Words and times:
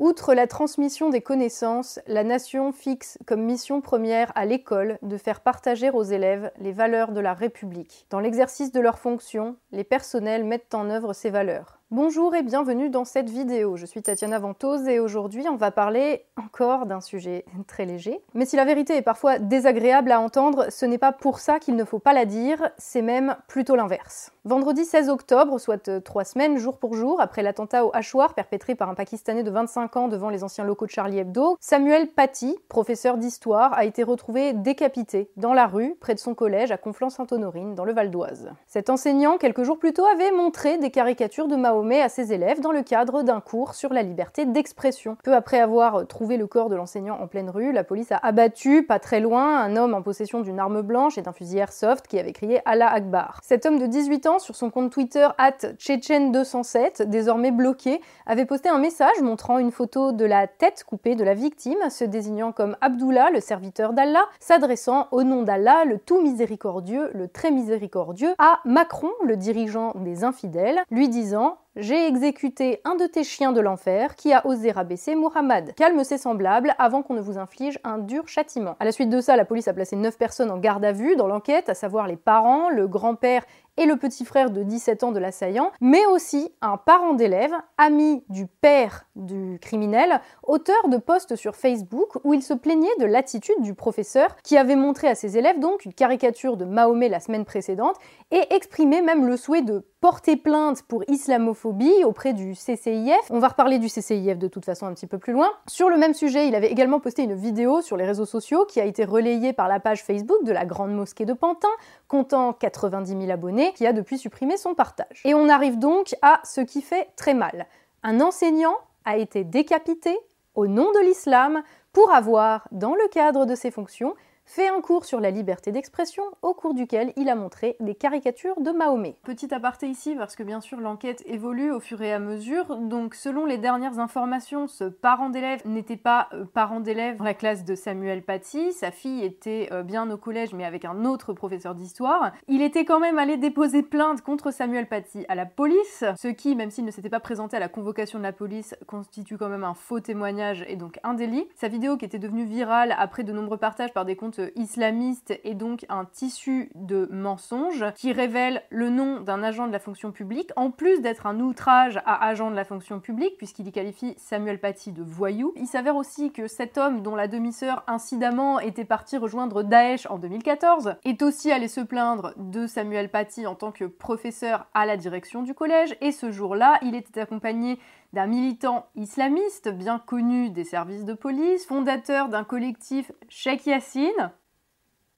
Outre 0.00 0.32
la 0.32 0.46
transmission 0.46 1.10
des 1.10 1.20
connaissances, 1.20 2.00
la 2.06 2.24
nation 2.24 2.72
fixe 2.72 3.18
comme 3.26 3.42
mission 3.42 3.82
première 3.82 4.32
à 4.34 4.46
l'école 4.46 4.98
de 5.02 5.18
faire 5.18 5.42
partager 5.42 5.90
aux 5.90 6.02
élèves 6.02 6.50
les 6.58 6.72
valeurs 6.72 7.12
de 7.12 7.20
la 7.20 7.34
République. 7.34 8.06
Dans 8.08 8.18
l'exercice 8.18 8.72
de 8.72 8.80
leurs 8.80 8.98
fonctions, 8.98 9.56
les 9.72 9.84
personnels 9.84 10.44
mettent 10.44 10.74
en 10.74 10.88
œuvre 10.88 11.12
ces 11.12 11.28
valeurs. 11.28 11.80
Bonjour 11.90 12.34
et 12.34 12.42
bienvenue 12.42 12.88
dans 12.88 13.04
cette 13.04 13.28
vidéo. 13.28 13.76
Je 13.76 13.84
suis 13.84 14.00
Tatiana 14.00 14.38
Ventose 14.38 14.88
et 14.88 15.00
aujourd'hui 15.00 15.46
on 15.50 15.56
va 15.56 15.70
parler 15.70 16.24
encore 16.36 16.86
d'un 16.86 17.00
sujet 17.00 17.44
très 17.66 17.84
léger. 17.84 18.22
Mais 18.32 18.46
si 18.46 18.56
la 18.56 18.64
vérité 18.64 18.96
est 18.96 19.02
parfois 19.02 19.38
désagréable 19.38 20.12
à 20.12 20.20
entendre, 20.20 20.66
ce 20.70 20.86
n'est 20.86 20.98
pas 20.98 21.12
pour 21.12 21.40
ça 21.40 21.58
qu'il 21.58 21.76
ne 21.76 21.84
faut 21.84 21.98
pas 21.98 22.12
la 22.14 22.24
dire, 22.24 22.70
c'est 22.78 23.02
même 23.02 23.36
plutôt 23.48 23.76
l'inverse. 23.76 24.32
Vendredi 24.46 24.86
16 24.86 25.10
octobre, 25.10 25.60
soit 25.60 25.86
euh, 25.88 26.00
trois 26.00 26.24
semaines 26.24 26.56
jour 26.56 26.78
pour 26.78 26.94
jour 26.94 27.20
après 27.20 27.42
l'attentat 27.42 27.84
au 27.84 27.90
hachoir 27.92 28.32
perpétré 28.32 28.74
par 28.74 28.88
un 28.88 28.94
Pakistanais 28.94 29.42
de 29.42 29.50
25 29.50 29.96
ans 29.98 30.08
devant 30.08 30.30
les 30.30 30.42
anciens 30.42 30.64
locaux 30.64 30.86
de 30.86 30.90
Charlie 30.90 31.18
Hebdo, 31.18 31.58
Samuel 31.60 32.08
Paty, 32.08 32.56
professeur 32.70 33.18
d'histoire, 33.18 33.74
a 33.74 33.84
été 33.84 34.02
retrouvé 34.02 34.54
décapité 34.54 35.30
dans 35.36 35.52
la 35.52 35.66
rue 35.66 35.94
près 36.00 36.14
de 36.14 36.18
son 36.18 36.34
collège 36.34 36.70
à 36.70 36.78
Conflans-Sainte-Honorine 36.78 37.74
dans 37.74 37.84
le 37.84 37.92
Val 37.92 38.10
d'Oise. 38.10 38.50
Cet 38.66 38.88
enseignant, 38.88 39.36
quelques 39.36 39.62
jours 39.62 39.78
plus 39.78 39.92
tôt, 39.92 40.06
avait 40.06 40.32
montré 40.32 40.78
des 40.78 40.90
caricatures 40.90 41.46
de 41.46 41.56
Mao 41.56 41.84
à 42.02 42.08
ses 42.08 42.32
élèves 42.32 42.60
dans 42.60 42.72
le 42.72 42.82
cadre 42.82 43.22
d'un 43.22 43.42
cours 43.42 43.74
sur 43.74 43.92
la 43.92 44.02
liberté 44.02 44.46
d'expression. 44.46 45.18
Peu 45.22 45.34
après 45.34 45.60
avoir 45.60 46.06
trouvé 46.06 46.38
le 46.38 46.46
corps 46.46 46.70
de 46.70 46.76
l'enseignant 46.76 47.18
en 47.20 47.26
pleine 47.26 47.50
rue, 47.50 47.72
la 47.72 47.84
police 47.84 48.10
a 48.10 48.16
abattu, 48.16 48.84
pas 48.84 49.00
très 49.00 49.20
loin, 49.20 49.58
un 49.58 49.76
homme 49.76 49.92
en 49.92 50.00
possession 50.00 50.40
d'une 50.40 50.58
arme 50.58 50.80
blanche 50.80 51.18
et 51.18 51.22
d'un 51.22 51.34
fusil 51.34 51.58
airsoft 51.58 52.06
qui 52.06 52.18
avait 52.18 52.32
crié 52.32 52.60
Allah 52.64 52.90
Akbar. 52.90 53.40
Cet 53.42 53.66
homme 53.66 53.78
de 53.78 53.84
18 53.84 54.28
ans, 54.28 54.29
sur 54.38 54.54
son 54.54 54.70
compte 54.70 54.92
Twitter 54.92 55.28
at 55.38 55.58
207 55.78 57.02
désormais 57.08 57.50
bloqué, 57.50 58.00
avait 58.26 58.46
posté 58.46 58.68
un 58.68 58.78
message 58.78 59.20
montrant 59.22 59.58
une 59.58 59.72
photo 59.72 60.12
de 60.12 60.24
la 60.24 60.46
tête 60.46 60.84
coupée 60.84 61.14
de 61.14 61.24
la 61.24 61.34
victime, 61.34 61.78
se 61.90 62.04
désignant 62.04 62.52
comme 62.52 62.76
Abdullah, 62.80 63.30
le 63.30 63.40
serviteur 63.40 63.92
d'Allah, 63.92 64.24
s'adressant 64.38 65.08
au 65.10 65.22
nom 65.22 65.42
d'Allah, 65.42 65.84
le 65.84 65.98
tout 65.98 66.20
miséricordieux, 66.22 67.10
le 67.14 67.28
très 67.28 67.50
miséricordieux, 67.50 68.34
à 68.38 68.60
Macron, 68.64 69.10
le 69.24 69.36
dirigeant 69.36 69.92
des 69.96 70.24
infidèles, 70.24 70.80
lui 70.90 71.08
disant 71.08 71.58
j'ai 71.76 72.08
exécuté 72.08 72.80
un 72.84 72.96
de 72.96 73.06
tes 73.06 73.22
chiens 73.22 73.52
de 73.52 73.60
l'enfer 73.60 74.16
qui 74.16 74.32
a 74.32 74.44
osé 74.44 74.72
rabaisser 74.72 75.14
Muhammad. 75.14 75.72
Calme 75.76 76.02
ses 76.02 76.18
semblables 76.18 76.74
avant 76.78 77.02
qu'on 77.02 77.14
ne 77.14 77.20
vous 77.20 77.38
inflige 77.38 77.78
un 77.84 77.98
dur 77.98 78.26
châtiment. 78.26 78.74
À 78.80 78.84
la 78.84 78.90
suite 78.90 79.08
de 79.08 79.20
ça, 79.20 79.36
la 79.36 79.44
police 79.44 79.68
a 79.68 79.72
placé 79.72 79.94
9 79.94 80.18
personnes 80.18 80.50
en 80.50 80.58
garde 80.58 80.84
à 80.84 80.90
vue 80.90 81.14
dans 81.14 81.28
l'enquête, 81.28 81.68
à 81.68 81.74
savoir 81.74 82.08
les 82.08 82.16
parents, 82.16 82.70
le 82.70 82.88
grand-père 82.88 83.44
et 83.76 83.86
le 83.86 83.96
petit 83.96 84.24
frère 84.24 84.50
de 84.50 84.64
17 84.64 85.04
ans 85.04 85.12
de 85.12 85.20
l'assaillant, 85.20 85.70
mais 85.80 86.04
aussi 86.06 86.52
un 86.60 86.76
parent 86.76 87.14
d'élève, 87.14 87.52
ami 87.78 88.24
du 88.28 88.46
père 88.46 89.06
du 89.14 89.58
criminel, 89.62 90.20
auteur 90.42 90.88
de 90.88 90.96
posts 90.96 91.36
sur 91.36 91.54
Facebook 91.54 92.18
où 92.24 92.34
il 92.34 92.42
se 92.42 92.52
plaignait 92.52 92.88
de 92.98 93.06
l'attitude 93.06 93.62
du 93.62 93.74
professeur 93.74 94.36
qui 94.42 94.58
avait 94.58 94.76
montré 94.76 95.08
à 95.08 95.14
ses 95.14 95.38
élèves 95.38 95.60
donc 95.60 95.84
une 95.84 95.94
caricature 95.94 96.56
de 96.56 96.64
Mahomet 96.64 97.08
la 97.08 97.20
semaine 97.20 97.44
précédente 97.44 97.96
et 98.32 98.42
exprimait 98.52 99.02
même 99.02 99.26
le 99.26 99.36
souhait 99.36 99.62
de 99.62 99.86
porter 100.00 100.36
plainte 100.36 100.82
pour 100.82 101.04
islamophobie 101.08 101.59
auprès 102.04 102.32
du 102.32 102.54
CCIF. 102.54 103.30
On 103.30 103.38
va 103.38 103.48
reparler 103.48 103.78
du 103.78 103.88
CCIF 103.88 104.38
de 104.38 104.48
toute 104.48 104.64
façon 104.64 104.86
un 104.86 104.94
petit 104.94 105.06
peu 105.06 105.18
plus 105.18 105.32
loin. 105.32 105.50
Sur 105.68 105.88
le 105.88 105.96
même 105.96 106.14
sujet, 106.14 106.48
il 106.48 106.54
avait 106.54 106.70
également 106.70 107.00
posté 107.00 107.22
une 107.22 107.34
vidéo 107.34 107.80
sur 107.80 107.96
les 107.96 108.04
réseaux 108.04 108.26
sociaux 108.26 108.64
qui 108.66 108.80
a 108.80 108.84
été 108.84 109.04
relayée 109.04 109.52
par 109.52 109.68
la 109.68 109.80
page 109.80 110.02
Facebook 110.02 110.42
de 110.44 110.52
la 110.52 110.64
Grande 110.64 110.92
Mosquée 110.92 111.24
de 111.24 111.32
Pantin, 111.32 111.68
comptant 112.08 112.52
90 112.52 113.10
000 113.10 113.30
abonnés, 113.30 113.72
qui 113.74 113.86
a 113.86 113.92
depuis 113.92 114.18
supprimé 114.18 114.56
son 114.56 114.74
partage. 114.74 115.22
Et 115.24 115.34
on 115.34 115.48
arrive 115.48 115.78
donc 115.78 116.14
à 116.22 116.40
ce 116.44 116.60
qui 116.60 116.82
fait 116.82 117.08
très 117.16 117.34
mal. 117.34 117.66
Un 118.02 118.20
enseignant 118.20 118.76
a 119.04 119.16
été 119.16 119.44
décapité 119.44 120.18
au 120.54 120.66
nom 120.66 120.90
de 120.92 121.00
l'islam 121.06 121.62
pour 121.92 122.12
avoir, 122.12 122.68
dans 122.72 122.94
le 122.94 123.08
cadre 123.08 123.46
de 123.46 123.54
ses 123.54 123.70
fonctions, 123.70 124.14
fait 124.50 124.68
un 124.68 124.80
cours 124.80 125.04
sur 125.04 125.20
la 125.20 125.30
liberté 125.30 125.70
d'expression 125.70 126.24
au 126.42 126.54
cours 126.54 126.74
duquel 126.74 127.12
il 127.14 127.28
a 127.28 127.36
montré 127.36 127.76
des 127.78 127.94
caricatures 127.94 128.60
de 128.60 128.72
Mahomet. 128.72 129.14
Petit 129.22 129.54
aparté 129.54 129.86
ici 129.86 130.16
parce 130.16 130.34
que 130.34 130.42
bien 130.42 130.60
sûr 130.60 130.80
l'enquête 130.80 131.22
évolue 131.24 131.70
au 131.70 131.78
fur 131.78 132.02
et 132.02 132.12
à 132.12 132.18
mesure, 132.18 132.76
donc 132.76 133.14
selon 133.14 133.46
les 133.46 133.58
dernières 133.58 134.00
informations, 134.00 134.66
ce 134.66 134.82
parent 134.82 135.30
d'élève 135.30 135.60
n'était 135.66 135.96
pas 135.96 136.28
euh, 136.32 136.44
parent 136.44 136.80
d'élève 136.80 137.18
dans 137.18 137.24
la 137.24 137.34
classe 137.34 137.64
de 137.64 137.76
Samuel 137.76 138.22
Paty, 138.22 138.72
sa 138.72 138.90
fille 138.90 139.22
était 139.22 139.68
euh, 139.70 139.84
bien 139.84 140.10
au 140.10 140.16
collège 140.16 140.52
mais 140.52 140.64
avec 140.64 140.84
un 140.84 141.04
autre 141.04 141.32
professeur 141.32 141.76
d'histoire. 141.76 142.32
Il 142.48 142.60
était 142.60 142.84
quand 142.84 142.98
même 142.98 143.20
allé 143.20 143.36
déposer 143.36 143.84
plainte 143.84 144.20
contre 144.20 144.50
Samuel 144.50 144.88
Paty 144.88 145.24
à 145.28 145.36
la 145.36 145.46
police, 145.46 146.02
ce 146.16 146.26
qui, 146.26 146.56
même 146.56 146.72
s'il 146.72 146.84
ne 146.84 146.90
s'était 146.90 147.08
pas 147.08 147.20
présenté 147.20 147.56
à 147.56 147.60
la 147.60 147.68
convocation 147.68 148.18
de 148.18 148.24
la 148.24 148.32
police, 148.32 148.74
constitue 148.88 149.38
quand 149.38 149.48
même 149.48 149.62
un 149.62 149.74
faux 149.74 150.00
témoignage 150.00 150.64
et 150.66 150.74
donc 150.74 150.98
un 151.04 151.14
délit. 151.14 151.46
Sa 151.54 151.68
vidéo 151.68 151.96
qui 151.96 152.04
était 152.04 152.18
devenue 152.18 152.46
virale 152.46 152.96
après 152.98 153.22
de 153.22 153.32
nombreux 153.32 153.56
partages 153.56 153.92
par 153.92 154.04
des 154.04 154.16
comptes 154.16 154.39
islamiste 154.56 155.38
est 155.44 155.54
donc 155.54 155.84
un 155.88 156.04
tissu 156.04 156.70
de 156.74 157.08
mensonges 157.10 157.84
qui 157.94 158.12
révèle 158.12 158.62
le 158.70 158.90
nom 158.90 159.20
d'un 159.20 159.42
agent 159.42 159.66
de 159.66 159.72
la 159.72 159.78
fonction 159.78 160.12
publique, 160.12 160.50
en 160.56 160.70
plus 160.70 161.00
d'être 161.00 161.26
un 161.26 161.40
outrage 161.40 161.98
à 162.04 162.26
agent 162.26 162.50
de 162.50 162.56
la 162.56 162.64
fonction 162.64 163.00
publique, 163.00 163.36
puisqu'il 163.36 163.68
y 163.68 163.72
qualifie 163.72 164.14
Samuel 164.16 164.58
Paty 164.58 164.92
de 164.92 165.02
voyou. 165.02 165.52
Il 165.56 165.66
s'avère 165.66 165.96
aussi 165.96 166.32
que 166.32 166.46
cet 166.46 166.78
homme, 166.78 167.02
dont 167.02 167.14
la 167.14 167.28
demi-sœur 167.28 167.84
incidemment 167.86 168.60
était 168.60 168.84
partie 168.84 169.16
rejoindre 169.16 169.62
Daesh 169.62 170.06
en 170.06 170.18
2014, 170.18 170.96
est 171.04 171.22
aussi 171.22 171.52
allé 171.52 171.68
se 171.68 171.80
plaindre 171.80 172.32
de 172.36 172.66
Samuel 172.66 173.10
Paty 173.10 173.46
en 173.46 173.54
tant 173.54 173.72
que 173.72 173.84
professeur 173.84 174.66
à 174.74 174.86
la 174.86 174.96
direction 174.96 175.42
du 175.42 175.54
collège, 175.54 175.96
et 176.00 176.12
ce 176.12 176.30
jour-là, 176.30 176.78
il 176.82 176.94
était 176.94 177.20
accompagné 177.20 177.78
d'un 178.12 178.26
militant 178.26 178.86
islamiste 178.96 179.68
bien 179.68 179.98
connu 179.98 180.50
des 180.50 180.64
services 180.64 181.04
de 181.04 181.14
police, 181.14 181.66
fondateur 181.66 182.28
d'un 182.28 182.44
collectif 182.44 183.12
Sheikh 183.28 183.66
Yassine, 183.66 184.32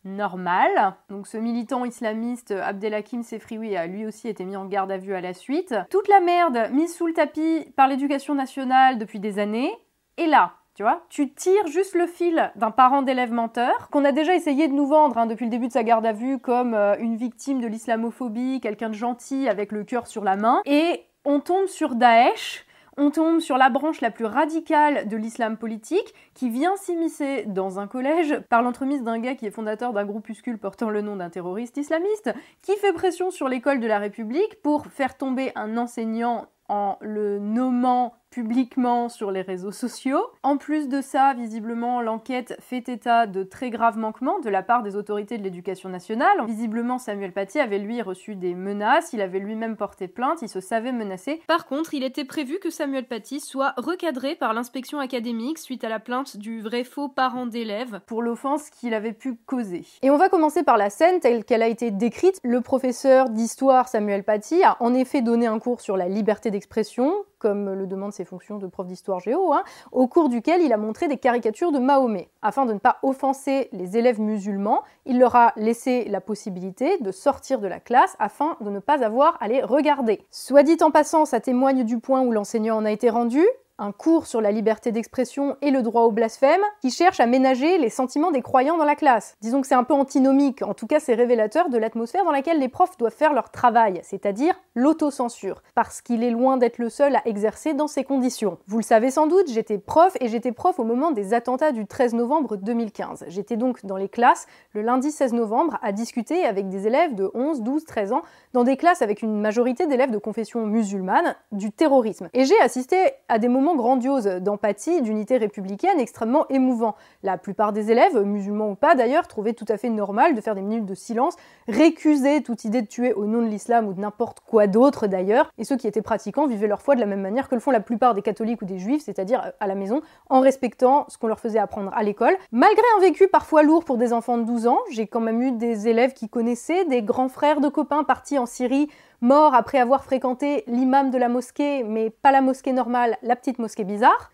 normal. 0.05 0.95
Donc 1.09 1.27
ce 1.27 1.37
militant 1.37 1.85
islamiste 1.85 2.51
Abdelhakim 2.51 3.23
Sefrioui 3.23 3.77
a 3.77 3.87
lui 3.87 4.07
aussi 4.07 4.29
été 4.29 4.45
mis 4.45 4.57
en 4.57 4.67
garde 4.67 4.93
à 4.93 4.99
vue 4.99 5.15
à 5.15 5.21
la 5.21 5.35
suite. 5.35 5.75
Toute 5.91 6.09
la 6.09 6.21
merde 6.21 6.71
mise 6.73 6.95
sous 6.95 7.07
le 7.07 7.15
tapis 7.15 7.67
par 7.77 7.89
l'éducation 7.89 8.35
nationale 8.35 8.99
depuis 8.99 9.21
des 9.21 9.39
années. 9.39 9.73
Et 10.19 10.27
là, 10.27 10.53
tu 10.75 10.83
vois, 10.83 11.05
tu 11.09 11.31
tires 11.33 11.67
juste 11.67 11.95
le 11.95 12.07
fil 12.07 12.51
d'un 12.57 12.71
parent 12.71 13.03
d'élève 13.03 13.33
menteur 13.33 13.89
qu'on 13.91 14.05
a 14.05 14.13
déjà 14.13 14.35
essayé 14.35 14.69
de 14.69 14.73
nous 14.73 14.87
vendre 14.87 15.19
hein, 15.19 15.27
depuis 15.27 15.45
le 15.45 15.51
début 15.51 15.69
de 15.69 15.73
sa 15.73 15.85
garde 15.85 16.07
à 16.07 16.13
vue 16.13 16.39
comme 16.39 16.75
euh, 16.75 16.97
une 16.99 17.17
victime 17.17 17.61
de 17.61 17.67
l'islamophobie, 17.67 18.61
quelqu'un 18.61 18.89
de 18.89 18.95
gentil 18.95 19.49
avec 19.49 19.71
le 19.71 19.85
cœur 19.85 20.07
sur 20.07 20.25
la 20.25 20.37
main. 20.37 20.61
Et 20.65 21.03
on 21.25 21.41
tombe 21.41 21.67
sur 21.67 21.95
Daesh 21.95 22.65
on 22.97 23.11
tombe 23.11 23.41
sur 23.41 23.57
la 23.57 23.71
branche 23.71 24.01
la 24.01 24.11
plus 24.11 24.25
radicale 24.25 25.09
de 25.09 25.17
l'islam 25.17 25.57
politique 25.57 26.15
qui 26.35 26.51
vient 26.51 26.77
s'immiscer 26.77 27.45
dans 27.47 27.79
un 27.79 27.87
collège 27.87 28.39
par 28.49 28.63
l'entremise 28.63 29.03
d'un 29.03 29.19
gars 29.19 29.35
qui 29.35 29.47
est 29.47 29.51
fondateur 29.51 29.93
d'un 29.93 30.05
groupuscule 30.05 30.59
portant 30.59 30.91
le 30.91 31.01
nom 31.01 31.17
d'un 31.17 31.31
terroriste 31.31 31.77
islamiste, 31.77 32.35
qui 32.61 32.77
fait 32.77 32.93
pression 32.93 33.31
sur 33.31 33.49
l'école 33.49 33.81
de 33.81 33.87
la 33.87 33.99
République 33.99 34.61
pour 34.63 34.87
faire 34.87 35.17
tomber 35.17 35.53
un 35.55 35.77
enseignant 35.77 36.47
en 36.69 36.97
le 37.01 37.39
nommant 37.39 38.15
publiquement 38.33 39.09
sur 39.09 39.31
les 39.31 39.43
réseaux 39.43 39.71
sociaux. 39.71 40.27
En 40.43 40.57
plus 40.57 40.89
de 40.89 41.01
ça, 41.01 41.35
visiblement, 41.35 42.01
l'enquête 42.01 42.57
fait 42.61 42.89
état 42.89 43.27
de 43.27 43.45
très 43.45 43.71
graves 43.71 43.99
manquements 43.99 44.41
de 44.41 44.49
la 44.49 44.63
part 44.63 44.83
des 44.83 44.97
autorités 44.97 45.39
de 45.39 45.43
l'éducation 45.45 45.91
nationale. 45.91 46.45
Visiblement, 46.47 46.99
Samuel 46.99 47.33
Paty 47.33 47.61
avait 47.61 47.79
lui 47.79 48.01
reçu 48.01 48.35
des 48.35 48.55
menaces, 48.55 49.13
il 49.13 49.21
avait 49.21 49.39
lui-même 49.39 49.77
porté 49.77 50.09
plainte, 50.09 50.41
il 50.41 50.49
se 50.49 50.61
savait 50.61 50.93
menacé. 50.93 51.43
Par 51.47 51.67
contre, 51.67 51.93
il 51.93 52.03
était 52.03 52.25
prévu 52.25 52.59
que 52.59 52.71
Samuel 52.71 53.07
Paty 53.07 53.39
soit 53.39 53.75
recadré 53.77 54.35
par 54.35 54.55
l'inspection 54.55 54.99
académique 54.99 55.59
suite 55.59 55.85
à 55.85 55.91
la 55.91 56.01
plainte 56.01 56.39
du 56.39 56.63
vrai 56.63 56.85
faux 56.85 57.09
parent 57.09 57.47
d'élève 57.47 58.01
pour 58.07 58.23
l'offense 58.23 58.71
qu'il 58.71 58.95
avait 58.95 59.13
pu 59.13 59.35
causer. 59.47 59.85
Et 60.01 60.11
on 60.11 60.17
va 60.17 60.31
commencer 60.31 60.63
par 60.63 60.79
la 60.79 60.89
scène 60.89 61.21
telle 61.21 61.45
qu'elle 61.45 61.63
a 61.63 61.69
été 61.69 61.91
décrite. 61.91 62.39
Le 62.43 62.63
professeur 62.63 63.29
d'histoire 63.29 63.89
Samuel 63.89 64.25
Paty 64.25 64.63
a 64.63 64.79
en 64.81 64.95
effet 64.95 65.21
donné 65.21 65.47
un 65.47 65.59
cours 65.59 65.83
sur 65.83 65.99
la 65.99 66.09
liberté 66.09 66.51
d'expression, 66.51 67.13
comme 67.43 67.73
le 67.73 67.89
demandent 67.89 68.13
ses 68.13 68.25
fonctions 68.25 68.59
de 68.59 68.69
prof 68.69 68.87
d'histoire 68.87 69.19
géo, 69.19 69.53
hein, 69.53 69.65
au 69.91 70.07
cours 70.07 70.29
duquel 70.29 70.63
il 70.63 70.73
a 70.73 70.77
montré 70.77 71.09
des 71.09 71.17
caricatures 71.17 71.73
de 71.73 71.81
Mahomet. 71.81 72.31
Afin 72.41 72.67
de 72.67 72.73
ne 72.73 72.79
pas 72.79 72.99
offenser 73.03 73.69
les 73.73 73.97
élèves 73.97 74.21
musulmans, 74.21 74.83
il 75.07 75.19
leur 75.19 75.35
a 75.35 75.53
laissé 75.57 76.05
la 76.09 76.21
possibilité 76.21 76.99
de 76.99 77.11
sortir 77.11 77.59
de 77.59 77.67
la 77.67 77.81
classe 77.81 78.15
afin 78.21 78.57
de 78.61 78.71
ne 78.71 78.79
pas 78.79 79.05
avoir 79.05 79.39
à 79.41 79.49
les 79.49 79.61
regarder. 79.61 80.25
Soit 80.31 80.63
dit 80.63 80.77
en 80.83 80.93
passant, 80.93 81.25
ça 81.25 81.41
témoigne 81.41 81.83
du 81.83 81.99
point 81.99 82.23
où 82.23 82.31
l'enseignant 82.31 82.77
en 82.77 82.85
a 82.85 82.93
été 82.93 83.11
rendu, 83.11 83.45
un 83.83 83.91
cours 83.91 84.27
sur 84.27 84.41
la 84.41 84.53
liberté 84.53 84.93
d'expression 84.93 85.57
et 85.61 85.73
le 85.73 85.83
droit 85.83 86.03
au 86.03 86.13
blasphème, 86.13 86.61
qui 86.81 86.91
cherche 86.91 87.19
à 87.19 87.27
ménager 87.27 87.79
les 87.79 87.91
sentiments 87.91 88.31
des 88.31 88.41
croyants 88.41 88.79
dans 88.79 88.85
la 88.85 88.95
classe. 88.95 89.37
Disons 89.41 89.61
que 89.61 89.67
c'est 89.67 89.75
un 89.75 89.83
peu 89.83 89.95
antinomique, 89.95 90.63
en 90.63 90.73
tout 90.73 90.87
cas 90.87 91.01
c'est 91.01 91.15
révélateur 91.15 91.69
de 91.69 91.79
l'atmosphère 91.79 92.25
dans 92.25 92.31
laquelle 92.31 92.61
les 92.61 92.69
profs 92.69 92.97
doivent 92.97 93.13
faire 93.13 93.33
leur 93.33 93.51
travail, 93.51 94.01
c'est-à-dire 94.05 94.55
l'autocensure, 94.77 95.63
parce 95.75 96.01
qu'il 96.01 96.23
est 96.23 96.31
loin 96.31 96.59
d'être 96.59 96.79
le 96.79 96.91
seul 96.91 97.17
à 97.17 97.23
exercer 97.27 97.75
dans 97.75 97.89
ces 97.89 98.05
conditions. 98.05 98.59
Vous 98.69 98.79
le 98.79 98.85
savez 98.85 99.11
sans 99.11 99.27
doute, 99.27 99.51
j'étais 99.51 99.79
prof 99.79 100.17
et 100.21 100.29
j'étais 100.29 100.53
prof 100.53 100.79
au 100.79 100.85
moment 100.85 101.11
des 101.11 101.35
attentats 101.35 101.73
du 101.73 101.87
13 101.87 102.15
novembre 102.15 102.57
2015. 102.57 103.25
J'étais 103.29 103.57
donc 103.57 103.85
dans 103.85 103.97
les 103.97 104.09
classes 104.09 104.47
le 104.75 104.83
lundi 104.83 105.11
16 105.11 105.33
novembre 105.33 105.79
à 105.83 105.91
discuter 105.91 106.45
avec 106.45 106.69
des 106.69 106.87
élèves 106.87 107.17
de 107.17 107.31
11, 107.35 107.63
12, 107.63 107.85
13 107.85 108.13
ans, 108.13 108.23
dans 108.53 108.63
des 108.63 108.77
classes 108.77 109.03
avec 109.03 109.23
une 109.23 109.41
majorité 109.41 109.89
d'élèves 109.89 110.13
de 110.13 110.19
confession 110.19 110.65
musulmane, 110.67 111.35
du 111.51 111.73
terrorisme. 111.73 112.29
Et 112.33 112.45
j'ai 112.45 112.59
assisté 112.61 112.97
à 113.29 113.41
des 113.41 113.49
moments 113.49 113.72
grandiose, 113.77 114.25
d'empathie, 114.25 115.03
d'unité 115.03 115.37
républicaine, 115.37 115.99
extrêmement 115.99 116.47
émouvant. 116.49 116.95
La 117.23 117.39
plupart 117.39 117.73
des 117.73 117.91
élèves, 117.91 118.19
musulmans 118.19 118.71
ou 118.71 118.75
pas 118.75 118.95
d'ailleurs, 118.95 119.29
trouvaient 119.29 119.53
tout 119.53 119.65
à 119.69 119.77
fait 119.77 119.91
normal 119.91 120.35
de 120.35 120.41
faire 120.41 120.55
des 120.55 120.63
minutes 120.63 120.87
de 120.87 120.95
silence, 120.95 121.37
récuser 121.69 122.43
toute 122.43 122.65
idée 122.65 122.83
de 122.83 122.87
tuer 122.87 123.13
au 123.13 123.27
nom 123.27 123.41
de 123.41 123.47
l'islam 123.47 123.87
ou 123.89 123.93
de 123.93 124.01
n'importe 124.01 124.41
quoi 124.41 124.67
d'autre 124.67 125.07
d'ailleurs, 125.07 125.51
et 125.59 125.65
ceux 125.65 125.77
qui 125.77 125.87
étaient 125.87 126.03
pratiquants 126.03 126.47
vivaient 126.47 126.67
leur 126.67 126.83
foi 126.83 126.95
de 126.95 127.01
la 127.01 127.07
même 127.07 127.21
manière 127.21 127.49
que 127.49 127.55
le 127.55 127.61
font 127.61 127.71
la 127.71 127.81
plupart 127.81 128.15
des 128.15 128.23
catholiques 128.23 128.63
ou 128.63 128.65
des 128.65 128.79
juifs, 128.79 129.03
c'est-à-dire 129.05 129.53
à 129.61 129.67
la 129.67 129.75
maison, 129.75 130.03
en 130.29 130.41
respectant 130.41 131.07
ce 131.09 131.19
qu'on 131.19 131.29
leur 131.29 131.41
faisait 131.41 131.59
apprendre 131.59 131.91
à 131.95 132.03
l'école. 132.03 132.35
Malgré 132.51 132.85
un 132.97 133.01
vécu 133.01 133.29
parfois 133.29 133.63
lourd 133.63 133.85
pour 133.85 133.97
des 133.97 134.13
enfants 134.13 134.39
de 134.39 134.45
12 134.45 134.67
ans, 134.67 134.79
j'ai 134.91 135.07
quand 135.07 135.21
même 135.21 135.43
eu 135.43 135.53
des 135.53 135.89
élèves 135.89 136.13
qui 136.13 136.29
connaissaient, 136.29 136.85
des 136.85 137.03
grands 137.03 137.29
frères 137.29 137.61
de 137.61 137.69
copains 137.69 138.05
partis 138.05 138.39
en 138.39 138.47
Syrie 138.47 138.89
mort 139.23 139.55
après 139.55 139.79
avoir 139.79 140.05
fréquenté 140.05 140.65
l'imam 140.67 141.11
de 141.11 141.17
la 141.17 141.29
mosquée, 141.29 141.85
mais 141.85 142.11
pas 142.11 142.33
la 142.33 142.43
mosquée 142.43 142.73
normale, 142.73 143.17
la 143.23 143.37
petite 143.37 143.59
mosquée 143.59 143.85
bizarre. 143.85 144.31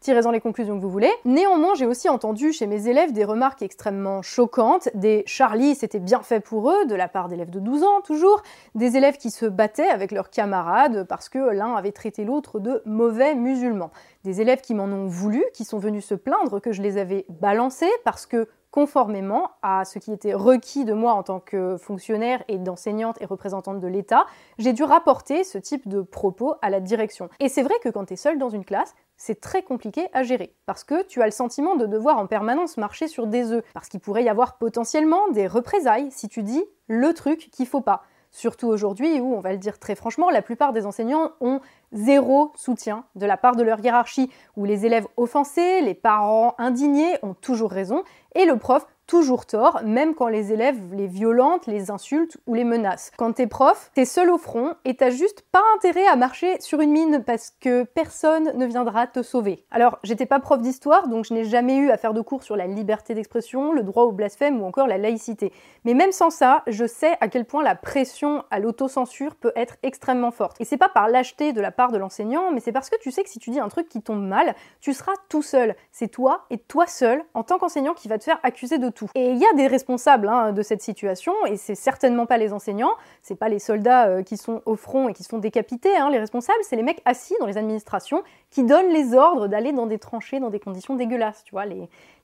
Tirez-en 0.00 0.30
les 0.30 0.40
conclusions 0.40 0.76
que 0.76 0.82
vous 0.82 0.90
voulez. 0.90 1.10
Néanmoins, 1.24 1.74
j'ai 1.74 1.86
aussi 1.86 2.08
entendu 2.08 2.52
chez 2.52 2.66
mes 2.66 2.86
élèves 2.86 3.12
des 3.12 3.24
remarques 3.24 3.62
extrêmement 3.62 4.20
choquantes, 4.20 4.88
des 4.94 5.24
Charlie, 5.26 5.74
c'était 5.74 5.98
bien 5.98 6.20
fait 6.20 6.38
pour 6.38 6.70
eux, 6.70 6.84
de 6.86 6.94
la 6.94 7.08
part 7.08 7.28
d'élèves 7.28 7.50
de 7.50 7.58
12 7.58 7.82
ans 7.82 8.00
toujours, 8.04 8.42
des 8.74 8.96
élèves 8.96 9.16
qui 9.16 9.30
se 9.30 9.46
battaient 9.46 9.88
avec 9.88 10.12
leurs 10.12 10.30
camarades 10.30 11.06
parce 11.08 11.28
que 11.28 11.38
l'un 11.38 11.74
avait 11.74 11.92
traité 11.92 12.24
l'autre 12.24 12.60
de 12.60 12.82
mauvais 12.84 13.34
musulmans. 13.34 13.90
Des 14.22 14.42
élèves 14.42 14.60
qui 14.60 14.74
m'en 14.74 14.84
ont 14.84 15.06
voulu, 15.06 15.42
qui 15.54 15.64
sont 15.64 15.78
venus 15.78 16.04
se 16.04 16.14
plaindre 16.14 16.60
que 16.60 16.72
je 16.72 16.82
les 16.82 16.98
avais 16.98 17.24
balancés 17.28 17.90
parce 18.04 18.26
que 18.26 18.48
conformément 18.76 19.52
à 19.62 19.86
ce 19.86 19.98
qui 19.98 20.12
était 20.12 20.34
requis 20.34 20.84
de 20.84 20.92
moi 20.92 21.14
en 21.14 21.22
tant 21.22 21.40
que 21.40 21.78
fonctionnaire 21.78 22.44
et 22.46 22.58
d'enseignante 22.58 23.16
et 23.22 23.24
représentante 23.24 23.80
de 23.80 23.88
l'État, 23.88 24.26
j'ai 24.58 24.74
dû 24.74 24.82
rapporter 24.82 25.44
ce 25.44 25.56
type 25.56 25.88
de 25.88 26.02
propos 26.02 26.56
à 26.60 26.68
la 26.68 26.80
direction. 26.80 27.30
Et 27.40 27.48
c'est 27.48 27.62
vrai 27.62 27.72
que 27.82 27.88
quand 27.88 28.04
tu 28.04 28.12
es 28.12 28.16
seul 28.16 28.36
dans 28.36 28.50
une 28.50 28.66
classe, 28.66 28.94
c'est 29.16 29.40
très 29.40 29.62
compliqué 29.62 30.08
à 30.12 30.24
gérer, 30.24 30.54
parce 30.66 30.84
que 30.84 31.04
tu 31.04 31.22
as 31.22 31.24
le 31.24 31.30
sentiment 31.30 31.74
de 31.74 31.86
devoir 31.86 32.18
en 32.18 32.26
permanence 32.26 32.76
marcher 32.76 33.08
sur 33.08 33.26
des 33.26 33.50
œufs, 33.50 33.64
parce 33.72 33.88
qu'il 33.88 34.00
pourrait 34.00 34.24
y 34.24 34.28
avoir 34.28 34.58
potentiellement 34.58 35.26
des 35.30 35.46
représailles 35.46 36.10
si 36.10 36.28
tu 36.28 36.42
dis 36.42 36.62
le 36.86 37.14
truc 37.14 37.48
qu'il 37.50 37.66
faut 37.66 37.80
pas. 37.80 38.02
Surtout 38.30 38.68
aujourd'hui 38.68 39.20
où, 39.20 39.34
on 39.34 39.40
va 39.40 39.52
le 39.52 39.58
dire 39.58 39.78
très 39.78 39.94
franchement, 39.94 40.30
la 40.30 40.42
plupart 40.42 40.72
des 40.72 40.86
enseignants 40.86 41.32
ont 41.40 41.60
zéro 41.92 42.52
soutien 42.54 43.04
de 43.14 43.26
la 43.26 43.36
part 43.36 43.56
de 43.56 43.62
leur 43.62 43.80
hiérarchie, 43.80 44.30
où 44.56 44.64
les 44.64 44.86
élèves 44.86 45.06
offensés, 45.16 45.80
les 45.80 45.94
parents 45.94 46.54
indignés 46.58 47.16
ont 47.22 47.34
toujours 47.34 47.70
raison, 47.70 48.02
et 48.34 48.44
le 48.44 48.58
prof 48.58 48.86
toujours 49.06 49.46
tort, 49.46 49.80
même 49.84 50.14
quand 50.14 50.28
les 50.28 50.52
élèves 50.52 50.78
les 50.92 51.06
violentent, 51.06 51.66
les 51.66 51.90
insultent 51.90 52.36
ou 52.46 52.54
les 52.54 52.64
menacent. 52.64 53.10
Quand 53.16 53.32
t'es 53.32 53.46
prof, 53.46 53.90
t'es 53.94 54.04
seul 54.04 54.30
au 54.30 54.38
front 54.38 54.74
et 54.84 54.94
t'as 54.94 55.10
juste 55.10 55.42
pas 55.52 55.62
intérêt 55.76 56.06
à 56.06 56.16
marcher 56.16 56.60
sur 56.60 56.80
une 56.80 56.90
mine 56.90 57.22
parce 57.24 57.52
que 57.60 57.84
personne 57.84 58.56
ne 58.56 58.66
viendra 58.66 59.06
te 59.06 59.22
sauver. 59.22 59.64
Alors, 59.70 59.98
j'étais 60.02 60.26
pas 60.26 60.40
prof 60.40 60.60
d'histoire, 60.60 61.08
donc 61.08 61.24
je 61.24 61.34
n'ai 61.34 61.44
jamais 61.44 61.76
eu 61.76 61.90
à 61.90 61.96
faire 61.96 62.14
de 62.14 62.20
cours 62.20 62.42
sur 62.42 62.56
la 62.56 62.66
liberté 62.66 63.14
d'expression, 63.14 63.72
le 63.72 63.82
droit 63.82 64.04
au 64.04 64.12
blasphème 64.12 64.60
ou 64.60 64.66
encore 64.66 64.86
la 64.86 64.98
laïcité. 64.98 65.52
Mais 65.84 65.94
même 65.94 66.12
sans 66.12 66.30
ça, 66.30 66.62
je 66.66 66.86
sais 66.86 67.16
à 67.20 67.28
quel 67.28 67.44
point 67.44 67.62
la 67.62 67.74
pression 67.74 68.44
à 68.50 68.58
l'autocensure 68.58 69.34
peut 69.36 69.52
être 69.54 69.76
extrêmement 69.82 70.30
forte. 70.30 70.60
Et 70.60 70.64
c'est 70.64 70.76
pas 70.76 70.88
par 70.88 71.08
lâcheté 71.08 71.52
de 71.52 71.60
la 71.60 71.70
part 71.70 71.92
de 71.92 71.98
l'enseignant, 71.98 72.50
mais 72.52 72.60
c'est 72.60 72.72
parce 72.72 72.90
que 72.90 72.96
tu 73.00 73.10
sais 73.10 73.22
que 73.22 73.30
si 73.30 73.38
tu 73.38 73.50
dis 73.50 73.60
un 73.60 73.68
truc 73.68 73.88
qui 73.88 74.02
tombe 74.02 74.22
mal, 74.22 74.54
tu 74.80 74.92
seras 74.92 75.12
tout 75.28 75.42
seul. 75.42 75.76
C'est 75.92 76.08
toi 76.08 76.46
et 76.50 76.58
toi 76.58 76.86
seul, 76.86 77.22
en 77.34 77.42
tant 77.42 77.58
qu'enseignant, 77.58 77.94
qui 77.94 78.08
va 78.08 78.18
te 78.18 78.24
faire 78.24 78.40
accuser 78.42 78.78
de 78.78 78.88
et 79.14 79.30
il 79.30 79.38
y 79.38 79.44
a 79.44 79.52
des 79.56 79.66
responsables 79.66 80.28
hein, 80.28 80.52
de 80.52 80.62
cette 80.62 80.82
situation, 80.82 81.34
et 81.46 81.56
c'est 81.56 81.74
certainement 81.74 82.26
pas 82.26 82.38
les 82.38 82.52
enseignants, 82.52 82.92
c'est 83.22 83.34
pas 83.34 83.48
les 83.48 83.58
soldats 83.58 84.08
euh, 84.08 84.22
qui 84.22 84.36
sont 84.36 84.62
au 84.66 84.76
front 84.76 85.08
et 85.08 85.12
qui 85.12 85.22
se 85.22 85.28
font 85.28 85.38
décapiter, 85.38 85.94
hein. 85.96 86.10
les 86.10 86.18
responsables, 86.18 86.58
c'est 86.62 86.76
les 86.76 86.82
mecs 86.82 87.02
assis 87.04 87.34
dans 87.40 87.46
les 87.46 87.58
administrations 87.58 88.22
qui 88.50 88.64
donnent 88.64 88.92
les 88.92 89.14
ordres 89.14 89.48
d'aller 89.48 89.72
dans 89.72 89.86
des 89.86 89.98
tranchées 89.98 90.40
dans 90.40 90.50
des 90.50 90.60
conditions 90.60 90.94
dégueulasses, 90.94 91.44
tu 91.44 91.54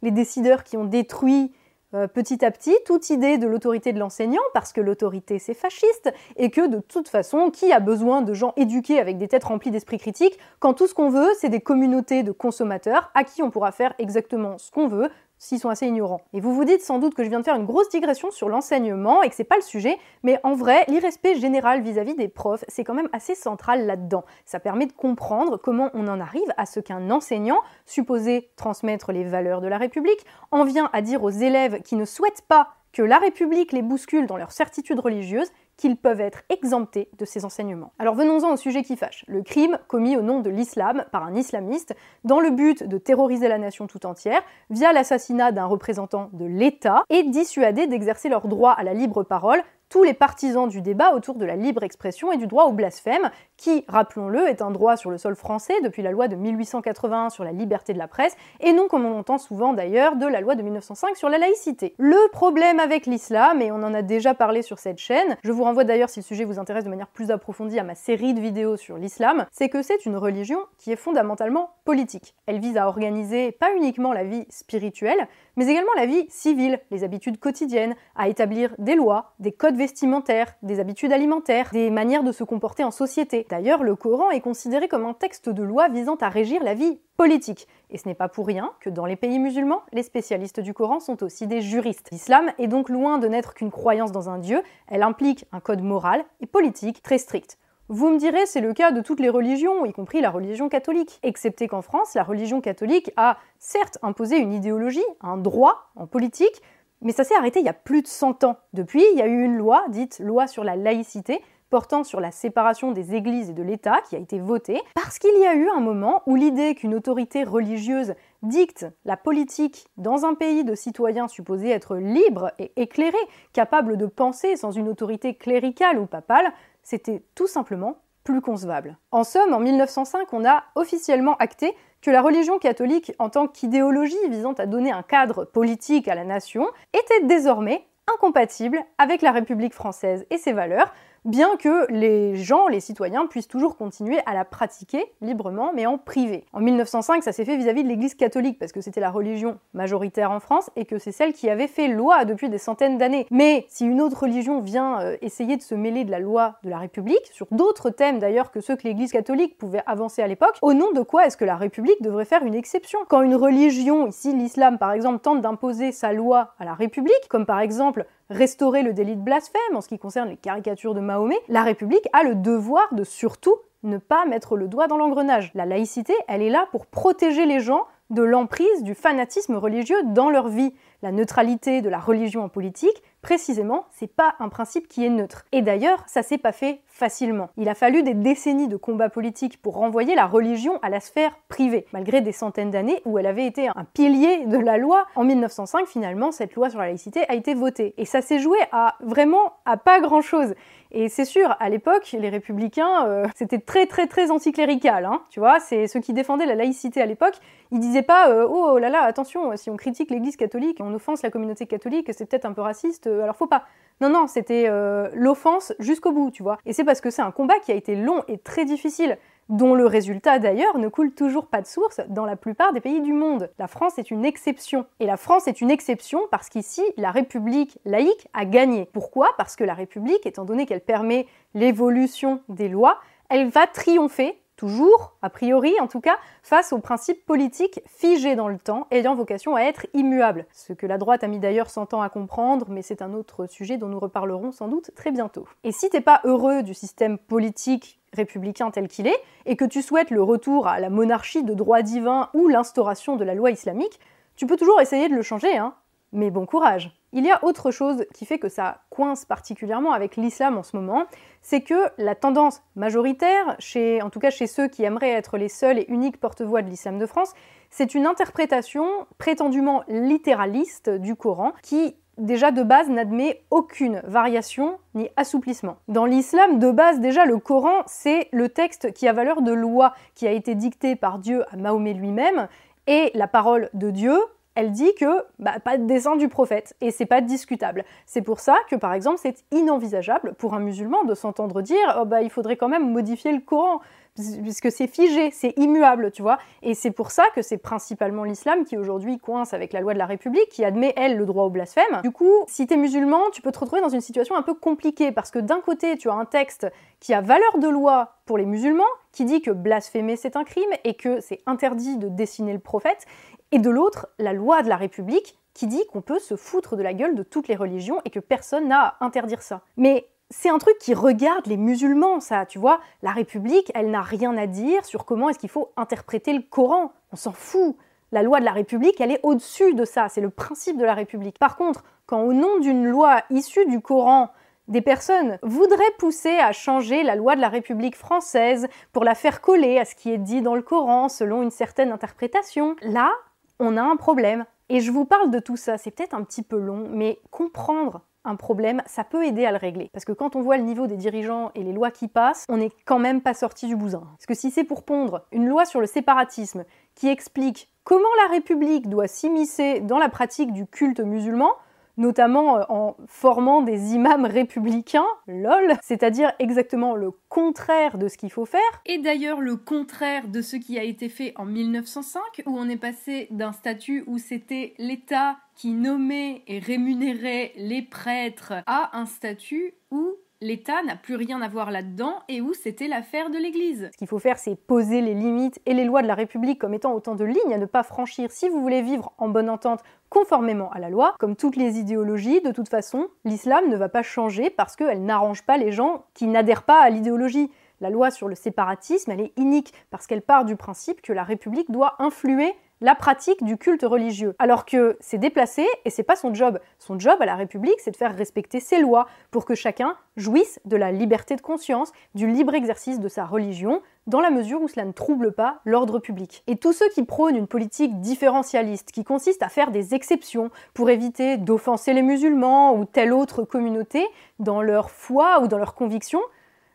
les 0.03 0.11
décideurs 0.11 0.63
qui 0.65 0.77
ont 0.77 0.85
détruit 0.85 1.53
euh, 1.95 2.07
petit 2.07 2.43
à 2.43 2.51
petit 2.51 2.75
toute 2.87 3.11
idée 3.11 3.37
de 3.37 3.47
l'autorité 3.47 3.93
de 3.93 3.99
l'enseignant, 3.99 4.41
parce 4.55 4.73
que 4.73 4.81
l'autorité 4.81 5.39
c'est 5.39 5.53
fasciste, 5.53 6.11
et 6.37 6.51
que 6.51 6.67
de 6.67 6.81
toute 6.81 7.09
façon, 7.09 7.51
qui 7.51 7.71
a 7.71 7.81
besoin 7.81 8.23
de 8.23 8.33
gens 8.33 8.55
éduqués 8.57 8.99
avec 8.99 9.19
des 9.19 9.29
têtes 9.29 9.45
remplies 9.45 9.71
d'esprit 9.71 9.99
critique, 9.99 10.39
quand 10.59 10.73
tout 10.73 10.87
ce 10.87 10.95
qu'on 10.95 11.11
veut, 11.11 11.29
c'est 11.39 11.51
des 11.51 11.61
communautés 11.61 12.23
de 12.23 12.33
consommateurs 12.33 13.11
à 13.15 13.25
qui 13.25 13.43
on 13.43 13.51
pourra 13.51 13.73
faire 13.73 13.93
exactement 13.99 14.57
ce 14.57 14.71
qu'on 14.71 14.89
veut, 14.89 15.11
s'ils 15.43 15.59
sont 15.59 15.71
assez 15.71 15.89
ignorants. 15.89 16.21
Et 16.33 16.41
vous 16.41 16.55
vous 16.55 16.65
dites 16.65 16.83
sans 16.83 17.01
doute 17.01 17.15
que 17.15 17.25
je 17.25 17.29
viens 17.29 17.41
de 17.41 17.45
faire 17.45 17.57
une 17.57 17.67
grosse 17.67 17.89
digression 17.89 18.31
sur 18.31 18.49
l'enseignement 18.49 19.23
et 19.23 19.29
que 19.29 19.35
c'est 19.35 19.43
pas 19.43 19.57
le 19.57 19.63
sujet, 19.63 19.99
mais 20.23 20.39
en 20.45 20.55
vrai, 20.55 20.85
l'irrespect 20.87 21.35
général 21.35 21.83
vis-à-vis 21.83 22.15
des 22.15 22.29
profs, 22.29 22.65
c'est 22.69 22.85
quand 22.85 22.95
même 22.95 23.09
assez 23.13 23.35
central 23.35 23.85
là-dedans. 23.85 24.25
Ça 24.45 24.61
permet 24.61 24.87
de 24.87 24.93
comprendre 24.93 25.57
comment 25.57 25.91
on 25.95 26.07
en 26.07 26.21
arrive 26.21 26.53
à 26.57 26.65
ce 26.65 26.79
qu'un 26.79 27.11
enseignant, 27.11 27.59
supposé 27.87 28.51
transmettre 28.55 29.11
les 29.11 29.25
valeurs 29.25 29.61
de 29.61 29.67
la 29.67 29.79
République, 29.79 30.25
en 30.53 30.63
vient 30.63 30.89
à 30.93 31.03
dire 31.03 31.25
aux 31.25 31.31
élèves 31.31 31.83
qui 31.83 31.97
ne 31.97 32.05
souhaitent 32.05 32.45
pas 32.47 32.69
que 32.93 33.03
la 33.03 33.19
République 33.19 33.73
les 33.73 33.83
bouscule 33.83 34.27
dans 34.27 34.37
leurs 34.37 34.53
certitudes 34.53 35.01
religieuses 35.01 35.51
qu'ils 35.77 35.97
peuvent 35.97 36.21
être 36.21 36.43
exemptés 36.49 37.09
de 37.19 37.25
ces 37.25 37.45
enseignements. 37.45 37.93
Alors 37.99 38.15
venons-en 38.15 38.53
au 38.53 38.57
sujet 38.57 38.83
qui 38.83 38.97
fâche, 38.97 39.25
le 39.29 39.43
crime 39.43 39.79
commis 39.89 40.17
au 40.17 40.23
nom 40.23 40.41
de 40.41 40.51
l'islam 40.51 41.05
par 41.13 41.25
un 41.25 41.35
islamiste 41.35 41.95
dans 42.25 42.41
le 42.41 42.51
but 42.51 42.83
de 42.85 42.99
terroriser 42.99 43.49
la 43.49 43.59
nation 43.59 43.87
tout 43.87 44.07
entière 44.07 44.43
via 44.71 44.93
l'assassinat 44.93 45.53
d'un 45.53 45.67
représentant 45.67 46.31
de 46.33 46.45
l'État 46.45 47.05
et 47.11 47.25
dissuader 47.25 47.87
d'exercer 47.87 48.29
leur 48.29 48.49
droit 48.49 48.73
à 48.73 48.83
la 48.83 48.95
libre 48.95 49.23
parole 49.23 49.63
tous 49.93 50.05
les 50.05 50.15
partisans 50.15 50.71
du 50.71 50.81
débat 50.81 51.13
autour 51.13 51.37
de 51.37 51.45
la 51.45 51.55
libre 51.55 51.83
expression 51.83 52.33
et 52.33 52.39
du 52.39 52.47
droit 52.47 52.65
au 52.65 52.73
blasphème, 52.73 53.31
qui, 53.63 53.85
rappelons-le, 53.87 54.49
est 54.49 54.61
un 54.61 54.73
droit 54.73 54.97
sur 54.97 55.09
le 55.09 55.19
sol 55.19 55.37
français 55.37 55.75
depuis 55.85 56.03
la 56.03 56.11
loi 56.11 56.27
de 56.27 56.35
1881 56.35 57.31
sur 57.31 57.45
la 57.45 57.53
liberté 57.53 57.93
de 57.93 57.99
la 57.99 58.09
presse, 58.09 58.37
et 58.59 58.73
non, 58.73 58.89
comme 58.89 59.07
on 59.07 59.17
entend 59.17 59.39
souvent 59.39 59.73
d'ailleurs, 59.73 60.17
de 60.17 60.27
la 60.27 60.41
loi 60.41 60.57
de 60.57 60.63
1905 60.63 61.17
sur 61.17 61.29
la 61.29 61.39
laïcité. 61.39 61.95
Le 61.97 62.19
problème 62.33 62.81
avec 62.81 63.07
l'islam, 63.07 63.63
et 63.63 63.71
on 63.71 63.77
en 63.77 63.95
a 63.95 64.03
déjà 64.03 64.35
parlé 64.35 64.63
sur 64.63 64.81
cette 64.81 64.99
chaîne, 64.99 65.37
je 65.45 65.53
vous 65.53 65.63
renvoie 65.63 65.85
d'ailleurs 65.85 66.11
si 66.11 66.19
le 66.19 66.25
sujet 66.25 66.45
vous 66.45 66.59
intéresse 66.59 66.83
de 66.83 66.91
manière 66.91 67.07
plus 67.07 67.31
approfondie 67.31 67.79
à 67.79 67.85
ma 67.85 67.95
série 67.95 68.35
de 68.35 68.41
vidéos 68.41 68.77
sur 68.77 68.97
l'islam, 68.97 69.47
c'est 69.53 69.69
que 69.69 69.81
c'est 69.81 70.07
une 70.07 70.17
religion 70.17 70.59
qui 70.79 70.91
est 70.91 70.97
fondamentalement 70.97 71.71
politique. 71.85 72.35
Elle 72.47 72.59
vise 72.59 72.77
à 72.77 72.89
organiser 72.89 73.53
pas 73.53 73.73
uniquement 73.77 74.13
la 74.13 74.25
vie 74.25 74.45
spirituelle, 74.51 75.29
mais 75.57 75.69
également 75.69 75.93
la 75.97 76.07
vie 76.07 76.27
civile, 76.29 76.81
les 76.91 77.05
habitudes 77.05 77.39
quotidiennes, 77.39 77.95
à 78.17 78.29
établir 78.29 78.75
des 78.79 78.97
lois, 78.97 79.35
des 79.39 79.53
codes 79.53 79.77
vestimentaires, 79.77 80.55
des 80.63 80.81
habitudes 80.81 81.13
alimentaires, 81.13 81.71
des 81.73 81.91
manières 81.91 82.25
de 82.25 82.33
se 82.33 82.43
comporter 82.43 82.83
en 82.83 82.91
société. 82.91 83.47
D'ailleurs, 83.53 83.83
le 83.83 83.95
Coran 83.97 84.31
est 84.31 84.41
considéré 84.41 84.89
comme 84.89 85.05
un 85.05 85.13
texte 85.13 85.51
de 85.51 85.63
loi 85.63 85.91
visant 85.91 86.17
à 86.23 86.31
régir 86.31 86.65
la 86.65 86.73
vie 86.73 86.99
politique. 87.19 87.69
Et 87.91 87.99
ce 87.99 88.09
n'est 88.09 88.15
pas 88.15 88.31
pour 88.31 88.47
rien 88.47 88.73
que 88.81 88.89
dans 88.89 89.05
les 89.05 89.15
pays 89.15 89.39
musulmans, 89.39 89.83
les 89.93 90.03
spécialistes 90.03 90.61
du 90.61 90.73
Coran 90.73 91.01
sont 91.01 91.23
aussi 91.23 91.47
des 91.47 91.61
juristes. 91.61 92.09
L'islam 92.13 92.51
est 92.57 92.67
donc 92.67 92.89
loin 92.89 93.19
de 93.19 93.29
n'être 93.29 93.53
qu'une 93.53 93.71
croyance 93.71 94.11
dans 94.11 94.31
un 94.31 94.39
dieu, 94.39 94.63
elle 94.89 95.03
implique 95.03 95.45
un 95.53 95.61
code 95.61 95.83
moral 95.83 96.25
et 96.41 96.47
politique 96.47 97.03
très 97.03 97.19
strict. 97.19 97.59
Vous 97.89 98.09
me 98.09 98.17
direz, 98.17 98.47
c'est 98.47 98.63
le 98.63 98.73
cas 98.73 98.91
de 98.91 99.03
toutes 99.03 99.21
les 99.21 99.29
religions, 99.29 99.85
y 99.85 99.93
compris 99.93 100.23
la 100.23 100.31
religion 100.31 100.71
catholique. 100.71 101.21
Excepté 101.23 101.69
qu'en 101.69 101.83
France, 101.83 102.15
la 102.15 102.23
religion 102.23 102.63
catholique 102.63 103.13
a 103.19 103.37
certes 103.59 103.99
imposé 104.01 104.39
une 104.39 104.55
idéologie, 104.55 105.05
un 105.21 105.37
droit 105.37 105.91
en 105.95 106.07
politique, 106.07 106.63
mais 107.03 107.13
ça 107.13 107.25
s'est 107.25 107.37
arrêté 107.37 107.61
il 107.61 107.67
y 107.67 107.69
a 107.69 107.75
plus 107.75 108.01
de 108.01 108.07
100 108.07 108.45
ans. 108.45 108.57
Depuis, 108.73 109.05
il 109.13 109.19
y 109.19 109.23
a 109.23 109.27
eu 109.27 109.43
une 109.43 109.57
loi, 109.57 109.85
dite 109.89 110.21
loi 110.21 110.47
sur 110.47 110.65
la 110.65 110.77
laïcité, 110.77 111.43
portant 111.73 112.05
sur 112.05 112.21
la 112.21 112.31
séparation 112.31 112.93
des 112.93 113.15
églises 113.15 113.49
et 113.49 113.55
de 113.55 113.63
l'État, 113.63 114.03
qui 114.07 114.15
a 114.15 114.19
été 114.19 114.39
votée, 114.39 114.79
parce 114.95 115.19
qu'il 115.19 115.35
y 115.39 115.47
a 115.47 115.55
eu 115.55 115.71
un 115.71 115.81
moment 115.81 116.23
où 116.27 116.37
l'idée 116.37 116.75
qu'une 116.75 116.95
autorité 116.95 117.45
religieuse 117.45 118.13
dicte 118.43 118.85
la 119.07 119.17
politique 119.17 119.87
dans 119.97 120.27
un 120.27 120.35
pays 120.35 120.65
de 120.65 120.75
citoyens 120.75 121.29
supposés 121.29 121.71
être 121.71 121.97
libres 121.97 122.53
et 122.59 122.73
éclairés, 122.77 123.17
capables 123.55 123.97
de 123.97 124.05
penser 124.05 124.57
sans 124.57 124.73
une 124.73 124.87
autorité 124.87 125.33
cléricale 125.33 125.99
ou 125.99 126.05
papale, 126.05 126.53
c'était 126.83 127.23
tout 127.35 127.47
simplement 127.47 127.97
plus 128.23 128.43
concevable. 128.43 128.99
En 129.11 129.25
somme, 129.25 129.55
en 129.55 129.59
1905, 129.59 130.31
on 130.35 130.45
a 130.45 130.65
officiellement 130.75 131.37
acté 131.39 131.75
que 132.03 132.11
la 132.11 132.21
religion 132.21 132.59
catholique, 132.59 133.15
en 133.19 133.31
tant 133.31 133.49
qu'idéologie 133.49 134.29
visant 134.29 134.53
à 134.53 134.67
donner 134.67 134.93
un 134.93 135.03
cadre 135.03 135.47
politique 135.47 136.07
à 136.07 136.15
la 136.15 136.25
nation, 136.25 136.67
était 136.93 137.25
désormais 137.25 137.87
incompatible 138.13 138.79
avec 138.99 139.23
la 139.23 139.33
République 139.33 139.73
française 139.73 140.27
et 140.29 140.37
ses 140.37 140.53
valeurs, 140.53 140.93
bien 141.25 141.57
que 141.57 141.91
les 141.91 142.37
gens, 142.37 142.69
les 142.69 142.81
citoyens, 142.81 143.27
puissent 143.27 143.49
toujours 143.49 143.77
continuer 143.77 144.19
à 144.27 144.35
la 144.35 144.45
pratiquer 144.45 145.05
librement, 145.21 145.73
mais 145.75 145.87
en 145.87 145.99
privé. 145.99 146.45
En 146.53 146.61
1905, 146.61 147.23
ça 147.23 147.33
s'est 147.33 147.45
fait 147.45 147.57
vis-à-vis 147.57 147.85
de 147.85 147.89
l'Église 147.89 148.15
catholique, 148.15 148.59
parce 148.59 148.73
que 148.73 148.81
c'était 148.81 149.01
la 149.01 149.11
religion 149.11 149.59
majoritaire 149.75 150.31
en 150.31 150.41
France, 150.41 150.71
et 150.77 150.85
que 150.85 150.99
c'est 150.99 151.13
celle 151.13 151.33
qui 151.33 151.49
avait 151.49 151.69
fait 151.69 151.89
loi 151.89 152.25
depuis 152.25 152.49
des 152.49 152.59
centaines 152.59 152.99
d'années. 152.99 153.27
Mais 153.31 153.67
si 153.69 153.85
une 153.85 154.01
autre 154.01 154.23
religion 154.23 154.61
vient 154.61 155.01
euh, 155.01 155.17
essayer 155.21 155.57
de 155.57 155.63
se 155.63 155.75
mêler 155.75 156.05
de 156.05 156.11
la 156.11 156.19
loi 156.19 156.57
de 156.65 156.71
la 156.71 156.79
République, 156.79 157.27
sur 157.33 157.47
d'autres 157.51 157.91
thèmes 157.91 158.19
d'ailleurs 158.19 158.51
que 158.51 158.61
ceux 158.61 158.77
que 158.77 158.85
l'Église 158.85 159.13
catholique 159.13 159.59
pouvait 159.59 159.83
avancer 159.87 160.23
à 160.23 160.27
l'époque, 160.27 160.57
au 160.63 160.75
nom 160.75 160.93
de 160.93 161.03
quoi 161.03 161.27
est-ce 161.27 161.37
que 161.37 161.45
la 161.45 161.57
République 161.57 162.03
devrait 162.03 162.25
faire 162.25 162.45
une 162.45 162.55
exception? 162.55 162.99
Quand 163.09 163.23
une 163.23 163.37
religion, 163.37 164.07
ici 164.07 164.33
l'islam 164.33 164.79
par 164.79 164.93
exemple, 164.93 165.21
tente 165.21 165.41
d'imposer 165.41 165.93
sa 165.93 166.13
loi 166.13 166.55
à 166.59 166.65
la 166.65 166.75
République, 166.75 167.29
comme 167.29 167.47
par 167.47 167.61
exemple 167.61 168.07
restaurer 168.33 168.83
le 168.83 168.93
délit 168.93 169.17
de 169.17 169.23
blasphème 169.23 169.61
en 169.75 169.81
ce 169.81 169.89
qui 169.89 169.99
concerne 169.99 170.29
les 170.29 170.37
caricatures 170.37 170.95
de 170.95 171.01
Mahomet, 171.01 171.39
la 171.49 171.63
République 171.63 172.09
a 172.13 172.23
le 172.23 172.35
devoir 172.35 172.93
de 172.93 173.05
surtout 173.05 173.55
ne 173.83 173.99
pas 173.99 174.25
mettre 174.27 174.57
le 174.57 174.69
doigt 174.69 174.87
dans 174.87 174.97
l'engrenage. 174.97 175.51
La 175.55 175.67
laïcité, 175.67 176.15
elle 176.29 176.43
est 176.43 176.51
là 176.51 176.67
pour 176.71 176.87
protéger 176.87 177.47
les 177.47 177.61
gens 177.61 177.87
de 178.11 178.23
l'emprise 178.23 178.83
du 178.83 178.95
fanatisme 178.95 179.57
religieux 179.57 180.03
dans 180.05 180.31
leur 180.31 180.49
vie. 180.49 180.75
La 181.03 181.11
neutralité 181.11 181.83
de 181.83 181.89
la 181.89 181.99
religion 181.99 182.45
en 182.45 182.49
politique, 182.49 183.03
précisément, 183.23 183.87
c'est 183.91 184.15
pas 184.15 184.35
un 184.39 184.49
principe 184.49 184.87
qui 184.87 185.05
est 185.05 185.11
neutre. 185.11 185.45
Et 185.51 185.63
d'ailleurs, 185.63 186.05
ça 186.07 186.23
s'est 186.23 186.39
pas 186.39 186.53
fait 186.53 186.83
facilement. 186.87 187.49
Il 187.57 187.69
a 187.69 187.75
fallu 187.75 188.05
des 188.05 188.15
décennies 188.15 188.69
de 188.69 188.77
combats 188.77 189.09
politiques 189.09 189.61
pour 189.61 189.75
renvoyer 189.75 190.15
la 190.15 190.27
religion 190.27 190.79
à 190.83 190.91
la 190.91 191.01
sphère 191.01 191.35
privée, 191.49 191.87
malgré 191.93 192.21
des 192.21 192.31
centaines 192.31 192.71
d'années 192.71 193.03
où 193.05 193.19
elle 193.19 193.27
avait 193.27 193.47
été 193.47 193.69
un 193.69 193.85
pilier 193.85 194.47
de 194.47 194.59
la 194.59 194.77
loi. 194.77 195.07
En 195.17 195.25
1905, 195.25 195.87
finalement, 195.87 196.31
cette 196.31 196.55
loi 196.55 196.71
sur 196.71 196.79
la 196.79 196.87
laïcité 196.87 197.25
a 197.29 197.35
été 197.35 197.55
votée. 197.55 197.95
Et 197.97 198.05
ça 198.05 198.23
s'est 198.23 198.39
joué 198.39 198.59
à 198.71 198.97
vraiment 199.01 199.55
à 199.65 199.77
pas 199.77 200.01
grand 200.01 200.23
chose. 200.23 200.55
Et 200.95 201.09
c'est 201.09 201.25
sûr, 201.25 201.57
à 201.59 201.71
l'époque, 201.71 202.13
les 202.13 202.29
républicains, 202.29 203.07
euh, 203.07 203.27
c'était 203.35 203.59
très 203.59 203.87
très 203.87 204.07
très 204.07 204.31
anticlérical. 204.31 205.07
Hein, 205.07 205.23
tu 205.31 205.41
vois, 205.41 205.59
c'est 205.59 205.87
ceux 205.87 206.01
qui 206.01 206.13
défendaient 206.13 206.45
la 206.45 206.55
laïcité 206.55 207.01
à 207.01 207.07
l'époque. 207.07 207.37
Ils 207.71 207.81
disaient 207.81 208.03
pas 208.03 208.29
euh, 208.29 208.47
oh 208.47 208.79
là 208.79 208.91
là, 208.91 209.03
attention, 209.03 209.57
si 209.57 209.71
on 209.71 209.77
critique 209.79 210.11
l'Église 210.11 210.37
catholique, 210.37 210.79
on 210.81 210.93
offense 210.93 211.23
la 211.23 211.31
communauté 211.31 211.67
catholique, 211.67 212.11
c'est 212.13 212.29
peut-être 212.29 212.45
un 212.45 212.53
peu 212.53 212.61
raciste. 212.61 213.07
Euh, 213.07 213.23
alors 213.23 213.37
faut 213.37 213.47
pas. 213.47 213.65
Non 214.03 214.11
non, 214.11 214.27
c'était 214.27 214.69
l'offense 215.15 215.73
jusqu'au 215.79 216.11
bout, 216.11 216.33
tu 216.33 216.43
vois. 216.43 216.59
Et 216.67 216.73
c'est 216.73 216.83
parce 216.83 217.01
que 217.01 217.09
c'est 217.09 217.23
un 217.23 217.31
combat 217.31 217.61
qui 217.61 217.71
a 217.71 217.77
été 217.77 217.95
long 217.95 218.25
et 218.27 218.37
très 218.37 218.65
difficile 218.65 219.17
dont 219.53 219.75
le 219.75 219.87
résultat 219.87 220.39
d'ailleurs 220.39 220.79
ne 220.79 220.89
coule 220.89 221.13
toujours 221.13 221.47
pas 221.47 221.61
de 221.61 221.67
source 221.67 222.01
dans 222.09 222.25
la 222.25 222.37
plupart 222.37 222.73
des 222.73 222.81
pays 222.81 223.03
du 223.03 223.13
monde. 223.13 223.51
La 223.59 223.69
France 223.69 223.99
est 223.99 224.11
une 224.11 224.25
exception. 224.25 224.87
Et 224.99 225.05
la 225.05 225.19
France 225.19 225.47
est 225.47 225.61
une 225.61 225.71
exception 225.71 226.21
parce 226.31 226.49
qu'ici, 226.49 226.83
la 226.97 227.11
République 227.11 227.79
laïque 227.85 228.29
a 228.33 228.47
gagné. 228.47 228.89
Pourquoi? 228.95 229.29
Parce 229.37 229.55
que 229.55 229.63
la 229.63 229.75
République, 229.75 230.25
étant 230.25 230.47
donné 230.47 230.65
qu'elle 230.65 230.81
permet 230.81 231.27
l'évolution 231.53 232.41
des 232.49 232.71
lois, 232.71 232.99
elle 233.29 233.51
va 233.51 233.67
triompher 233.67 234.39
toujours, 234.57 235.17
a 235.21 235.29
priori 235.29 235.75
en 235.81 235.87
tout 235.87 236.01
cas, 236.01 236.17
face 236.43 236.73
aux 236.73 236.79
principes 236.79 237.27
politiques 237.27 237.81
figés 237.87 238.37
dans 238.37 238.49
le 238.49 238.59
temps, 238.59 238.87
ayant 238.91 239.15
vocation 239.15 239.55
à 239.55 239.63
être 239.63 239.87
immuables. 239.93 240.47
Ce 240.53 240.73
que 240.73 240.87
la 240.87 240.97
droite 240.97 241.25
a 241.25 241.29
mis 241.29 241.41
d'ailleurs 241.41 241.69
100 241.69 241.93
ans 241.93 242.01
à 242.01 242.09
comprendre, 242.09 242.67
mais 242.71 242.81
c'est 242.81 243.03
un 243.03 243.13
autre 243.13 243.47
sujet 243.47 243.77
dont 243.77 243.89
nous 243.89 243.99
reparlerons 243.99 244.53
sans 244.53 244.69
doute 244.69 244.93
très 244.95 245.11
bientôt. 245.11 245.47
Et 245.65 245.73
si 245.73 245.91
t'es 245.91 246.01
pas 246.01 246.21
heureux 246.25 246.63
du 246.63 246.73
système 246.73 247.19
politique 247.19 247.99
républicain 248.13 248.71
tel 248.71 248.89
qu'il 248.89 249.07
est, 249.07 249.21
et 249.47 249.57
que 249.57 249.65
tu 249.65 249.83
souhaites 249.83 250.11
le 250.11 250.23
retour 250.23 250.67
à 250.67 250.81
la 250.81 250.91
monarchie 250.91 251.45
de 251.45 251.55
droit 251.55 251.83
divin 251.83 252.29
ou 252.35 252.49
l'instauration 252.49 253.17
de 253.17 253.25
la 253.25 253.35
loi 253.35 253.51
islamique, 253.51 254.01
tu 254.37 254.47
peux 254.47 254.57
toujours 254.57 254.81
essayer 254.81 255.09
de 255.09 255.15
le 255.15 255.23
changer, 255.23 255.57
hein. 255.57 255.75
Mais 256.15 256.31
bon 256.31 256.45
courage. 256.45 256.93
Il 257.15 257.25
y 257.25 257.31
a 257.31 257.43
autre 257.43 257.71
chose 257.71 258.05
qui 258.13 258.27
fait 258.27 258.39
que 258.39 258.51
ça 258.51 258.83
coince 258.91 259.25
particulièrement 259.25 259.93
avec 259.93 260.17
l'islam 260.17 260.59
en 260.59 260.63
ce 260.63 260.77
moment, 260.77 261.05
c'est 261.41 261.63
que 261.63 261.89
la 261.97 262.15
tendance 262.15 262.63
majoritaire, 262.77 263.57
chez, 263.59 264.03
en 264.03 264.11
tout 264.11 264.21
cas 264.21 264.31
chez 264.31 264.47
ceux 264.47 264.69
qui 264.69 264.85
aimeraient 264.85 265.11
être 265.11 265.39
les 265.39 265.49
seuls 265.49 265.79
et 265.79 265.87
uniques 265.89 266.21
porte-voix 266.21 266.61
de 266.61 266.69
l'islam 266.69 266.99
de 266.99 267.07
France, 267.07 267.33
c'est 267.71 267.95
une 267.95 268.07
interprétation 268.07 269.07
prétendument 269.17 269.85
littéraliste 269.89 270.91
du 270.91 271.17
Coran 271.17 271.53
qui 271.63 271.97
déjà 272.19 272.51
de 272.51 272.63
base 272.63 272.89
n'admet 272.89 273.43
aucune 273.51 274.01
variation 274.05 274.79
ni 274.95 275.09
assouplissement. 275.17 275.77
Dans 275.89 276.05
l'islam, 276.05 276.59
de 276.59 276.71
base 276.71 277.01
déjà, 277.01 277.25
le 277.25 277.39
Coran, 277.39 277.83
c'est 277.87 278.29
le 278.33 278.49
texte 278.49 278.93
qui 278.93 279.09
a 279.09 279.13
valeur 279.13 279.43
de 279.43 279.53
loi, 279.53 279.95
qui 280.15 280.27
a 280.27 280.33
été 280.33 280.55
dicté 280.55 280.97
par 280.97 281.19
Dieu 281.19 281.45
à 281.53 281.57
Mahomet 281.57 281.95
lui-même, 281.95 282.49
et 282.87 283.11
la 283.15 283.29
parole 283.29 283.71
de 283.75 283.91
Dieu, 283.91 284.19
elle 284.55 284.71
dit 284.71 284.95
que 284.99 285.25
bah, 285.39 285.59
pas 285.65 285.79
de 285.79 285.87
dessin 285.87 286.17
du 286.17 286.29
prophète 286.29 286.75
et 286.81 286.91
c'est 286.91 287.07
pas 287.07 287.21
discutable. 287.21 287.85
C'est 288.07 288.23
pour 288.23 288.41
ça 288.41 288.57
que 288.69 288.77
par 288.77 288.93
exemple 288.93 289.19
c'est 289.23 289.45
inenvisageable 289.51 290.35
pour 290.35 290.55
un 290.55 290.61
musulman 290.61 291.05
de 291.05 291.15
s'entendre 291.15 291.63
dire 291.63 291.99
oh, 291.99 292.05
bah 292.05 292.23
il 292.23 292.31
faudrait 292.31 292.57
quand 292.57 292.69
même 292.69 292.91
modifier 292.91 293.33
le 293.33 293.41
Coran 293.41 293.81
puisque 294.15 294.71
c'est 294.71 294.87
figé, 294.87 295.31
c'est 295.31 295.55
immuable, 295.57 296.11
tu 296.11 296.23
vois. 296.23 296.39
Et 296.63 296.75
c'est 296.75 296.91
pour 296.91 297.11
ça 297.11 297.25
que 297.35 297.43
c'est 297.43 297.57
principalement 297.57 298.25
l'islam 298.25 298.65
qui 298.65 298.77
aujourd'hui 298.77 299.19
coince 299.19 299.55
avec 299.55 299.73
la 299.73 299.81
loi 299.81 299.95
de 299.95 299.99
la 299.99 300.07
République, 300.07 300.49
qui 300.51 300.65
admet, 300.65 300.93
elle, 300.97 301.17
le 301.17 301.27
droit 301.27 301.45
au 301.45 301.51
blasphème. 301.51 302.01
Du 302.03 302.11
coup, 302.11 302.45
si 302.47 302.67
t'es 302.67 302.77
musulman, 302.77 303.31
tu 303.33 303.43
peux 303.43 303.53
te 303.53 303.59
retrouver 303.59 303.81
dans 303.81 303.89
une 303.89 304.01
situation 304.01 304.37
un 304.37 304.43
peu 304.43 304.55
compliquée, 304.55 305.13
parce 305.13 305.31
que 305.31 305.39
d'un 305.39 305.61
côté, 305.61 305.97
tu 305.97 306.11
as 306.11 306.15
un 306.15 306.25
texte 306.25 306.67
qui 307.01 307.15
a 307.15 307.21
valeur 307.21 307.59
de 307.59 307.69
loi 307.69 308.17
pour 308.27 308.39
les 308.39 308.47
musulmans, 308.47 308.85
qui 309.13 309.25
dit 309.25 309.43
que 309.43 309.51
blasphémer 309.51 310.17
c'est 310.17 310.37
un 310.37 310.45
crime 310.45 310.71
et 310.85 310.95
que 310.95 311.21
c'est 311.21 311.43
interdit 311.47 311.97
de 311.97 312.09
dessiner 312.09 312.53
le 312.53 312.59
prophète, 312.59 313.07
et 313.51 313.59
de 313.59 313.71
l'autre, 313.71 314.09
la 314.19 314.33
loi 314.33 314.63
de 314.63 314.69
la 314.69 314.77
République 314.77 315.39
qui 315.55 315.67
dit 315.67 315.85
qu'on 315.93 316.01
peut 316.01 316.19
se 316.19 316.37
foutre 316.37 316.77
de 316.77 316.83
la 316.83 316.95
gueule 316.95 317.15
de 317.15 317.23
toutes 317.23 317.49
les 317.49 317.57
religions 317.57 318.01
et 318.05 318.11
que 318.11 318.21
personne 318.21 318.69
n'a 318.69 318.97
à 318.99 319.05
interdire 319.05 319.43
ça. 319.43 319.61
Mais 319.77 320.07
c'est 320.33 320.49
un 320.49 320.59
truc 320.59 320.79
qui 320.79 320.95
regarde 320.95 321.47
les 321.47 321.59
musulmans, 321.59 322.19
ça, 322.21 322.47
tu 322.47 322.59
vois. 322.59 322.81
La 323.03 323.11
République, 323.11 323.71
elle 323.75 323.91
n'a 323.91 324.01
rien 324.01 324.37
à 324.37 324.47
dire 324.47 324.85
sur 324.85 325.05
comment 325.05 325.29
est-ce 325.29 325.39
qu'il 325.39 325.51
faut 325.51 325.73
interpréter 325.77 326.33
le 326.33 326.41
Coran. 326.41 326.93
On 327.13 327.17
s'en 327.17 327.33
fout. 327.33 327.77
La 328.13 328.23
loi 328.23 328.41
de 328.41 328.45
la 328.45 328.53
République, 328.53 329.01
elle 329.01 329.13
est 329.13 329.21
au-dessus 329.23 329.75
de 329.75 329.85
ça. 329.85 330.09
C'est 330.09 330.21
le 330.23 330.31
principe 330.31 330.79
de 330.79 330.85
la 330.85 330.95
République. 330.95 331.39
Par 331.39 331.57
contre, 331.57 331.85
quand 332.07 332.23
au 332.23 332.33
nom 332.33 332.59
d'une 332.61 332.87
loi 332.87 333.23
issue 333.31 333.67
du 333.67 333.81
Coran, 333.81 334.31
des 334.69 334.81
personnes 334.81 335.39
voudraient 335.43 335.85
pousser 335.99 336.39
à 336.39 336.53
changer 336.53 337.03
la 337.03 337.15
loi 337.15 337.37
de 337.37 337.41
la 337.41 337.49
République 337.49 337.97
française 337.97 338.69
pour 338.93 339.05
la 339.05 339.15
faire 339.15 339.43
coller 339.43 339.79
à 339.79 339.85
ce 339.85 339.95
qui 339.95 340.11
est 340.13 340.19
dit 340.19 340.41
dans 340.41 340.55
le 340.55 340.63
Coran 340.63 341.11
selon 341.11 341.43
une 341.43 341.51
certaine 341.51 341.93
interprétation, 341.93 342.77
là, 342.81 343.11
on 343.59 343.77
a 343.77 343.83
un 343.83 343.97
problème. 343.97 344.47
Et 344.71 344.81
je 344.81 344.91
vous 344.91 345.05
parle 345.05 345.31
de 345.31 345.41
tout 345.41 345.57
ça, 345.57 345.77
c'est 345.77 345.91
peut-être 345.91 346.15
un 346.15 346.23
petit 346.23 346.43
peu 346.43 346.59
long, 346.59 346.87
mais 346.91 347.21
comprendre 347.31 348.01
un 348.25 348.37
problème, 348.37 348.83
ça 348.87 349.05
peut 349.05 349.25
aider 349.25 349.45
à 349.45 349.51
le 349.51 349.57
régler. 349.57 349.91
Parce 349.93 350.05
que 350.05 350.13
quand 350.13 350.37
on 350.37 350.43
voit 350.43 350.57
le 350.57 350.63
niveau 350.63 350.87
des 350.87 350.97
dirigeants 350.97 351.51
et 351.55 351.63
les 351.63 351.73
lois 351.73 351.91
qui 351.91 352.09
passent, 352.09 352.45
on 352.49 352.57
n'est 352.57 352.71
quand 352.85 352.99
même 352.99 353.21
pas 353.21 353.35
sorti 353.35 353.67
du 353.67 353.77
bousin. 353.77 354.03
Parce 354.17 354.27
que 354.27 354.35
si 354.35 354.51
c'est 354.51 354.65
pour 354.65 354.85
pondre 354.85 355.27
une 355.33 355.49
loi 355.49 355.65
sur 355.65 355.81
le 355.81 355.87
séparatisme 355.87 356.65
qui 356.95 357.09
explique 357.09 357.69
comment 357.85 358.09
la 358.25 358.33
République 358.33 358.89
doit 358.89 359.09
s'immiscer 359.09 359.81
dans 359.81 359.99
la 359.99 360.09
pratique 360.09 360.53
du 360.53 360.67
culte 360.67 361.01
musulman, 361.01 361.53
notamment 361.97 362.59
euh, 362.59 362.63
en 362.69 362.97
formant 363.07 363.63
des 363.63 363.95
imams 363.95 364.25
républicains, 364.25 365.07
lol, 365.27 365.75
c'est-à-dire 365.83 366.33
exactement 366.39 366.95
le 366.95 367.11
contraire 367.29 367.99
de 367.99 368.09
ce 368.09 368.17
qu'il 368.17 368.31
faut 368.31 368.47
faire. 368.47 368.61
Et 368.87 368.99
d'ailleurs 368.99 369.41
le 369.41 369.57
contraire 369.57 370.29
de 370.29 370.43
ce 370.43 370.57
qui 370.57 370.79
a 370.79 370.85
été 370.85 371.09
fait 371.09 371.33
en 371.37 371.45
1905, 371.45 372.21
où 372.47 372.57
on 372.57 372.69
est 372.69 372.77
passé 372.77 373.29
d'un 373.31 373.53
statut 373.53 374.05
où 374.07 374.19
c'était 374.19 374.75
l'État 374.79 375.37
qui 375.55 375.73
nommait 375.73 376.43
et 376.47 376.59
rémunérait 376.59 377.53
les 377.57 377.83
prêtres 377.83 378.55
à 378.67 378.97
un 378.97 379.07
statut 379.07 379.75
où 379.91 380.17
l'État 380.43 380.83
n'a 380.83 380.97
plus 380.97 381.15
rien 381.15 381.41
à 381.41 381.49
voir 381.49 381.71
là-dedans 381.71 382.17
et 382.29 382.41
où 382.41 382.53
c'était 382.53 382.89
l'affaire 382.89 383.31
de 383.31 383.39
l'Église. 383.39 383.89
Ce 383.93 383.97
qu'il 383.97 384.09
faut 384.09 384.19
faire, 384.19 384.39
c'est 384.39 384.57
poser 384.57 385.01
les 385.01 385.15
limites 385.15 385.61
et 385.67 385.73
les 385.73 385.85
lois 385.85 386.03
de 386.03 386.09
la 386.09 386.17
République 386.17 386.59
comme 386.59 386.75
étant 386.75 386.93
autant 386.93 387.15
de 387.15 387.25
lignes 387.25 387.55
à 387.55 387.59
ne 387.59 387.67
pas 387.67 387.85
franchir 387.85 388.33
si 388.33 388.49
vous 388.49 388.61
voulez 388.61 388.83
vivre 388.83 389.13
en 389.19 389.29
bonne 389.29 389.49
entente 389.49 389.83
conformément 390.11 390.71
à 390.73 390.81
la 390.81 390.91
loi. 390.91 391.15
Comme 391.21 391.37
toutes 391.37 391.57
les 391.57 391.79
idéologies, 391.79 392.41
de 392.41 392.51
toute 392.51 392.69
façon, 392.69 393.07
l'islam 393.25 393.69
ne 393.69 393.77
va 393.77 393.89
pas 393.89 394.03
changer 394.03 394.51
parce 394.51 394.75
qu'elle 394.75 395.05
n'arrange 395.05 395.43
pas 395.45 395.57
les 395.57 395.71
gens 395.71 396.05
qui 396.13 396.27
n'adhèrent 396.27 396.65
pas 396.65 396.83
à 396.83 396.91
l'idéologie. 396.91 397.51
La 397.81 397.91
loi 397.91 398.11
sur 398.11 398.29
le 398.29 398.35
séparatisme, 398.35 399.13
elle 399.13 399.21
est 399.21 399.33
inique 399.39 399.73
parce 399.91 400.07
qu'elle 400.07 400.23
part 400.23 400.45
du 400.45 400.57
principe 400.57 401.03
que 401.03 401.13
la 401.13 401.25
République 401.25 401.71
doit 401.71 401.95
influer 402.01 402.53
la 402.83 402.97
pratique 402.97 403.43
du 403.45 403.57
culte 403.57 403.85
religieux. 403.85 404.35
Alors 404.39 404.67
que 404.67 404.97
c'est 405.01 405.17
déplacé 405.17 405.65
et 405.85 405.91
c'est 405.91 406.03
pas 406.03 406.17
son 406.17 406.35
job. 406.35 406.59
Son 406.79 406.99
job 406.99 407.17
à 407.21 407.27
la 407.27 407.37
République, 407.37 407.79
c'est 407.79 407.93
de 407.93 407.97
faire 407.97 408.15
respecter 408.15 408.61
ses 408.61 408.81
lois 408.81 409.07
pour 409.31 409.45
que 409.45 409.55
chacun 409.55 409.97
jouisse 410.17 410.61
de 410.65 410.77
la 410.77 410.91
liberté 410.91 411.37
de 411.37 411.41
conscience, 411.41 411.93
du 412.15 412.27
libre 412.27 412.55
exercice 412.55 412.99
de 412.99 413.09
sa 413.09 413.25
religion, 413.25 413.81
dans 414.09 414.21
la 414.21 414.31
mesure 414.31 414.61
où 414.61 414.69
cela 414.69 414.85
ne 414.85 414.91
trouble 414.91 415.33
pas 415.33 415.61
l'ordre 415.65 416.01
public. 416.01 416.43
Et 416.49 416.57
tous 416.57 416.73
ceux 416.73 416.89
qui 416.89 417.05
prônent 417.05 417.37
une 417.37 417.47
politique 417.47 418.01
différentialiste, 418.01 418.91
qui 418.91 419.05
consiste 419.05 419.45
à 419.45 419.49
faire 419.49 419.71
des 419.71 419.95
exceptions 419.95 420.51
pour 420.75 420.91
éviter 420.91 421.37
d'offenser 421.37 421.93
les 421.93 422.03
musulmans 422.03 422.75
ou 422.75 422.85
telle 422.85 423.13
autre 423.13 423.45
communauté 423.45 424.05
dans 424.41 424.61
leur 424.61 424.91
foi 424.91 425.41
ou 425.41 425.47
dans 425.47 425.59
leurs 425.59 425.75
convictions, 425.75 426.21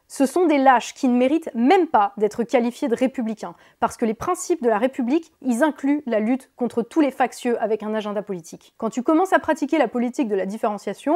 ce 0.08 0.26
sont 0.26 0.46
des 0.46 0.58
lâches 0.58 0.94
qui 0.94 1.08
ne 1.08 1.18
méritent 1.18 1.50
même 1.54 1.88
pas 1.88 2.14
d'être 2.18 2.44
qualifiés 2.44 2.88
de 2.88 2.96
républicains, 2.96 3.56
parce 3.80 3.98
que 3.98 4.06
les 4.06 4.14
principes 4.14 4.64
de 4.64 4.70
la 4.70 4.78
République, 4.78 5.32
ils 5.42 5.64
incluent 5.64 6.04
la 6.06 6.20
lutte 6.20 6.50
contre 6.56 6.82
tous 6.82 7.02
les 7.02 7.12
factieux 7.12 7.62
avec 7.62 7.84
un 7.84 7.94
agenda 7.94 8.22
politique. 8.22 8.74
Quand 8.78 8.90
tu 8.90 9.04
commences 9.04 9.34
à 9.34 9.40
pratiquer 9.40 9.78
la 9.78 9.88
politique 9.88 10.28
de 10.28 10.36
la 10.36 10.46
différenciation, 10.46 11.16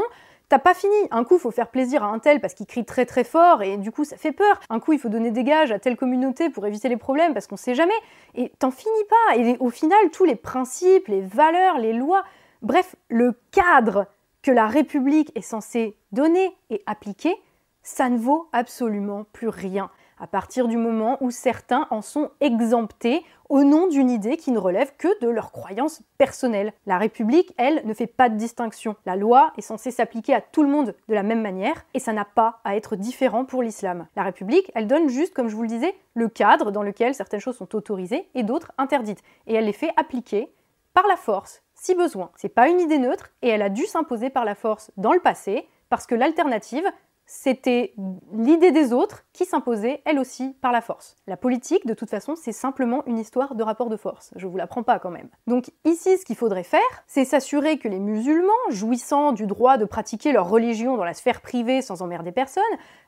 T'as 0.52 0.60
pas 0.60 0.74
fini. 0.74 0.94
Un 1.12 1.24
coup, 1.24 1.38
faut 1.38 1.50
faire 1.50 1.70
plaisir 1.70 2.04
à 2.04 2.08
un 2.08 2.20
tel 2.20 2.42
parce 2.42 2.54
qu'il 2.54 2.66
crie 2.66 2.84
très 2.84 3.06
très 3.06 3.24
fort 3.24 3.64
et 3.64 3.78
du 3.78 3.90
coup, 3.90 4.04
ça 4.04 4.18
fait 4.18 4.34
peur. 4.34 4.60
Un 4.70 4.82
coup, 4.82 4.92
il 4.92 5.00
faut 5.00 5.08
donner 5.08 5.32
des 5.32 5.46
gages 5.46 5.72
à 5.72 5.80
telle 5.80 5.96
communauté 5.96 6.50
pour 6.50 6.68
éviter 6.68 6.90
les 6.90 6.98
problèmes 6.98 7.34
parce 7.34 7.48
qu'on 7.48 7.56
sait 7.56 7.74
jamais. 7.74 7.94
Et 8.36 8.52
t'en 8.60 8.70
finis 8.70 9.06
pas. 9.10 9.38
Et 9.38 9.56
au 9.62 9.70
final, 9.70 9.98
tous 10.12 10.26
les 10.26 10.36
principes, 10.36 11.08
les 11.08 11.22
valeurs, 11.22 11.78
les 11.78 11.94
lois, 11.94 12.26
bref, 12.62 12.98
le 13.08 13.34
cadre 13.52 14.08
que 14.42 14.52
la 14.52 14.68
République 14.68 15.32
est 15.36 15.42
censée 15.42 15.96
donner 16.12 16.54
et 16.70 16.84
appliquer, 16.86 17.34
ça 17.84 18.10
ne 18.10 18.18
vaut 18.18 18.50
absolument 18.54 19.26
plus 19.32 19.50
rien. 19.50 19.90
à 20.20 20.28
partir 20.28 20.68
du 20.68 20.78
moment 20.78 21.18
où 21.20 21.32
certains 21.32 21.88
en 21.90 22.04
sont 22.04 22.30
exemptés 22.42 23.26
au 23.50 23.64
nom 23.64 23.88
d'une 23.88 24.12
idée 24.12 24.38
qui 24.38 24.52
ne 24.52 24.60
relève 24.60 24.94
que 24.98 25.08
de 25.20 25.28
leurs 25.28 25.52
croyances 25.52 26.04
personnelles. 26.20 26.74
La 26.86 27.00
République, 27.00 27.56
elle, 27.58 27.82
ne 27.86 27.94
fait 27.96 28.06
pas 28.06 28.30
de 28.30 28.38
distinction. 28.38 28.96
La 29.08 29.16
loi 29.16 29.52
est 29.58 29.62
censée 29.62 29.90
s'appliquer 29.90 30.36
à 30.36 30.42
tout 30.42 30.62
le 30.62 30.70
monde 30.70 30.94
de 31.10 31.14
la 31.16 31.24
même 31.24 31.42
manière 31.42 31.86
et 31.96 32.00
ça 32.00 32.14
n'a 32.14 32.24
pas 32.24 32.62
à 32.64 32.76
être 32.76 32.96
différent 32.96 33.46
pour 33.46 33.64
l'islam. 33.64 34.06
La 34.16 34.22
République, 34.22 34.72
elle 34.76 34.86
donne 34.86 35.10
juste, 35.10 35.34
comme 35.34 35.50
je 35.50 35.56
vous 35.56 35.64
le 35.64 35.68
disais, 35.68 35.96
le 36.14 36.30
cadre 36.30 36.70
dans 36.70 36.84
lequel 36.84 37.16
certaines 37.16 37.40
choses 37.40 37.58
sont 37.58 37.76
autorisées 37.76 38.30
et 38.36 38.44
d'autres 38.44 38.72
interdites. 38.78 39.24
Et 39.48 39.56
elle 39.56 39.66
les 39.66 39.74
fait 39.74 39.92
appliquer 39.98 40.54
par 40.94 41.08
la 41.08 41.16
force, 41.16 41.64
si 41.74 41.96
besoin. 41.96 42.30
C'est 42.36 42.48
pas 42.48 42.70
une 42.70 42.80
idée 42.80 43.00
neutre 43.00 43.32
et 43.42 43.50
elle 43.50 43.64
a 43.64 43.70
dû 43.70 43.86
s'imposer 43.88 44.30
par 44.30 44.46
la 44.46 44.54
force 44.54 44.92
dans 44.98 45.14
le 45.14 45.20
passé 45.20 45.68
parce 45.90 46.06
que 46.06 46.16
l'alternative, 46.16 46.86
c'était 47.34 47.94
l'idée 48.34 48.72
des 48.72 48.92
autres 48.92 49.24
qui 49.32 49.46
s'imposait 49.46 50.02
elle 50.04 50.20
aussi 50.20 50.54
par 50.62 50.74
la 50.74 50.82
force. 50.82 51.16
La 51.28 51.38
politique, 51.38 51.88
de 51.88 51.94
toute 51.94 52.10
façon, 52.10 52.36
c'est 52.36 52.52
simplement 52.52 53.06
une 53.08 53.18
histoire 53.18 53.56
de 53.56 53.64
rapport 53.64 53.90
de 53.90 53.96
force. 53.96 54.34
Je 54.36 54.48
vous 54.48 54.58
l'apprends 54.58 54.84
pas 54.84 55.00
quand 55.00 55.12
même. 55.12 55.30
Donc 55.48 55.72
ici, 55.86 56.18
ce 56.18 56.26
qu'il 56.26 56.36
faudrait 56.36 56.66
faire, 56.66 56.82
c'est 57.08 57.24
s'assurer 57.24 57.78
que 57.78 57.88
les 57.88 58.00
musulmans, 58.00 58.52
jouissant 58.70 59.32
du 59.32 59.48
droit 59.48 59.78
de 59.78 59.86
pratiquer 59.86 60.34
leur 60.34 60.50
religion 60.50 60.98
dans 60.98 61.06
la 61.06 61.14
sphère 61.14 61.40
privée 61.40 61.82
sans 61.82 62.02
emmerder 62.02 62.34
personne, 62.34 62.64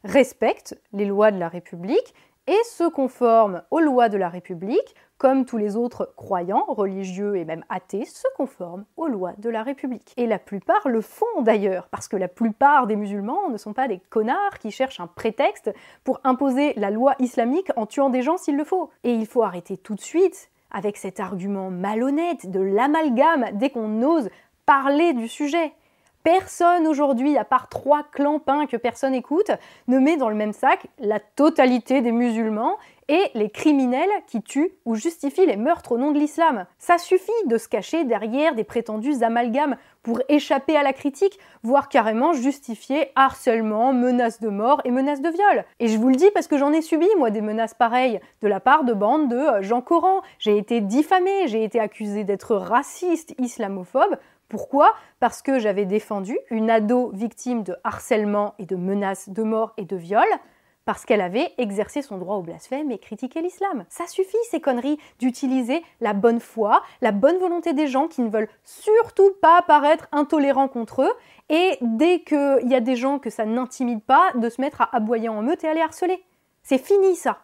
respectent 0.05 0.79
les 0.93 1.05
lois 1.05 1.31
de 1.31 1.37
la 1.37 1.49
République 1.49 2.13
et 2.47 2.63
se 2.65 2.88
conforment 2.88 3.63
aux 3.71 3.79
lois 3.79 4.09
de 4.09 4.17
la 4.17 4.29
République 4.29 4.95
comme 5.17 5.45
tous 5.45 5.57
les 5.57 5.77
autres 5.77 6.12
croyants, 6.17 6.65
religieux 6.67 7.38
et 7.38 7.45
même 7.45 7.63
athées, 7.69 8.03
se 8.03 8.27
conforment 8.35 8.83
aux 8.97 9.07
lois 9.07 9.31
de 9.38 9.50
la 9.50 9.63
République. 9.63 10.13
Et 10.17 10.27
la 10.27 10.38
plupart 10.38 10.89
le 10.89 11.00
font 11.00 11.41
d'ailleurs, 11.41 11.88
parce 11.89 12.09
que 12.09 12.17
la 12.17 12.27
plupart 12.27 12.88
des 12.88 12.97
musulmans 12.97 13.50
ne 13.50 13.55
sont 13.55 13.71
pas 13.71 13.88
des 13.88 14.01
connards 14.09 14.59
qui 14.59 14.69
cherchent 14.69 15.00
un 15.00 15.07
prétexte 15.07 15.73
pour 16.03 16.19
imposer 16.25 16.73
la 16.75 16.91
loi 16.91 17.15
islamique 17.19 17.71
en 17.77 17.85
tuant 17.85 18.09
des 18.09 18.21
gens 18.21 18.35
s'il 18.35 18.57
le 18.57 18.65
faut. 18.65 18.89
Et 19.05 19.13
il 19.13 19.25
faut 19.25 19.43
arrêter 19.43 19.77
tout 19.77 19.95
de 19.95 20.01
suite 20.01 20.50
avec 20.71 20.97
cet 20.97 21.21
argument 21.21 21.69
malhonnête 21.69 22.51
de 22.51 22.59
l'amalgame 22.59 23.45
dès 23.53 23.69
qu'on 23.69 24.01
ose 24.01 24.29
parler 24.65 25.13
du 25.13 25.29
sujet. 25.29 25.71
Personne 26.23 26.87
aujourd'hui, 26.87 27.37
à 27.37 27.43
part 27.43 27.67
trois 27.67 28.03
clampins 28.03 28.65
que 28.65 28.77
personne 28.77 29.13
écoute, 29.13 29.51
ne 29.89 29.99
met 29.99 30.15
dans 30.15 30.29
le 30.29 30.35
même 30.35 30.53
sac 30.53 30.87
la 30.97 31.19
totalité 31.19 31.99
des 31.99 32.13
musulmans 32.13 32.77
et 33.09 33.29
les 33.33 33.49
criminels 33.49 34.09
qui 34.27 34.41
tuent 34.41 34.71
ou 34.85 34.95
justifient 34.95 35.45
les 35.45 35.57
meurtres 35.57 35.91
au 35.91 35.97
nom 35.97 36.11
de 36.11 36.19
l'islam. 36.19 36.65
Ça 36.77 36.97
suffit 36.97 37.31
de 37.47 37.57
se 37.57 37.67
cacher 37.67 38.05
derrière 38.05 38.55
des 38.55 38.63
prétendus 38.63 39.21
amalgames 39.21 39.75
pour 40.01 40.21
échapper 40.29 40.77
à 40.77 40.83
la 40.83 40.93
critique, 40.93 41.39
voire 41.63 41.89
carrément 41.89 42.33
justifier 42.33 43.11
harcèlement, 43.15 43.91
menaces 43.93 44.39
de 44.39 44.49
mort 44.49 44.81
et 44.85 44.91
menaces 44.91 45.21
de 45.21 45.29
viol. 45.29 45.65
Et 45.79 45.89
je 45.89 45.97
vous 45.97 46.09
le 46.09 46.15
dis 46.15 46.29
parce 46.33 46.47
que 46.47 46.57
j'en 46.57 46.71
ai 46.71 46.81
subi, 46.81 47.07
moi, 47.17 47.31
des 47.31 47.41
menaces 47.41 47.73
pareilles 47.73 48.19
de 48.41 48.47
la 48.47 48.59
part 48.59 48.85
de 48.85 48.93
bandes 48.93 49.29
de 49.29 49.61
Jean 49.61 49.81
Coran. 49.81 50.21
J'ai 50.39 50.57
été 50.57 50.81
diffamée, 50.81 51.47
j'ai 51.47 51.63
été 51.63 51.79
accusée 51.79 52.23
d'être 52.23 52.55
raciste, 52.55 53.33
islamophobe, 53.39 54.17
pourquoi? 54.53 54.93
Parce 55.19 55.41
que 55.41 55.57
j'avais 55.57 55.86
défendu 55.86 56.38
une 56.51 56.69
ado 56.69 57.10
victime 57.12 57.63
de 57.63 57.75
harcèlement 57.83 58.53
et 58.60 58.67
de 58.67 58.75
menaces 58.75 59.29
de 59.29 59.41
mort 59.41 59.74
et 59.77 59.83
de 59.83 59.95
viol, 59.95 60.27
parce 60.86 61.05
qu'elle 61.05 61.22
avait 61.22 61.51
exercé 61.57 62.03
son 62.03 62.19
droit 62.19 62.36
au 62.36 62.43
blasphème 62.43 62.91
et 62.91 63.00
critiqué 63.00 63.41
l'islam. 63.41 63.83
Ça 63.89 64.05
suffit, 64.05 64.38
ces 64.51 64.62
conneries, 64.62 65.00
d'utiliser 65.17 65.81
la 66.01 66.13
bonne 66.13 66.39
foi, 66.39 66.83
la 67.01 67.12
bonne 67.12 67.39
volonté 67.39 67.74
des 67.74 67.88
gens 67.88 68.07
qui 68.07 68.22
ne 68.22 68.29
veulent 68.29 68.50
surtout 68.63 69.31
pas 69.41 69.63
paraître 69.63 70.07
intolérants 70.12 70.67
contre 70.67 71.01
eux, 71.01 71.13
et 71.50 71.79
dès 71.81 72.19
qu'il 72.19 72.67
y 72.69 72.75
a 72.75 72.79
des 72.79 72.95
gens 72.95 73.17
que 73.17 73.31
ça 73.31 73.45
n'intimide 73.45 74.03
pas, 74.03 74.33
de 74.36 74.50
se 74.50 74.62
mettre 74.62 74.81
à 74.81 74.95
aboyer 74.95 75.29
en 75.29 75.41
meute 75.41 75.63
et 75.63 75.67
à 75.67 75.83
harceler. 75.83 76.24
C'est 76.62 76.77
fini 76.77 77.15
ça. 77.15 77.39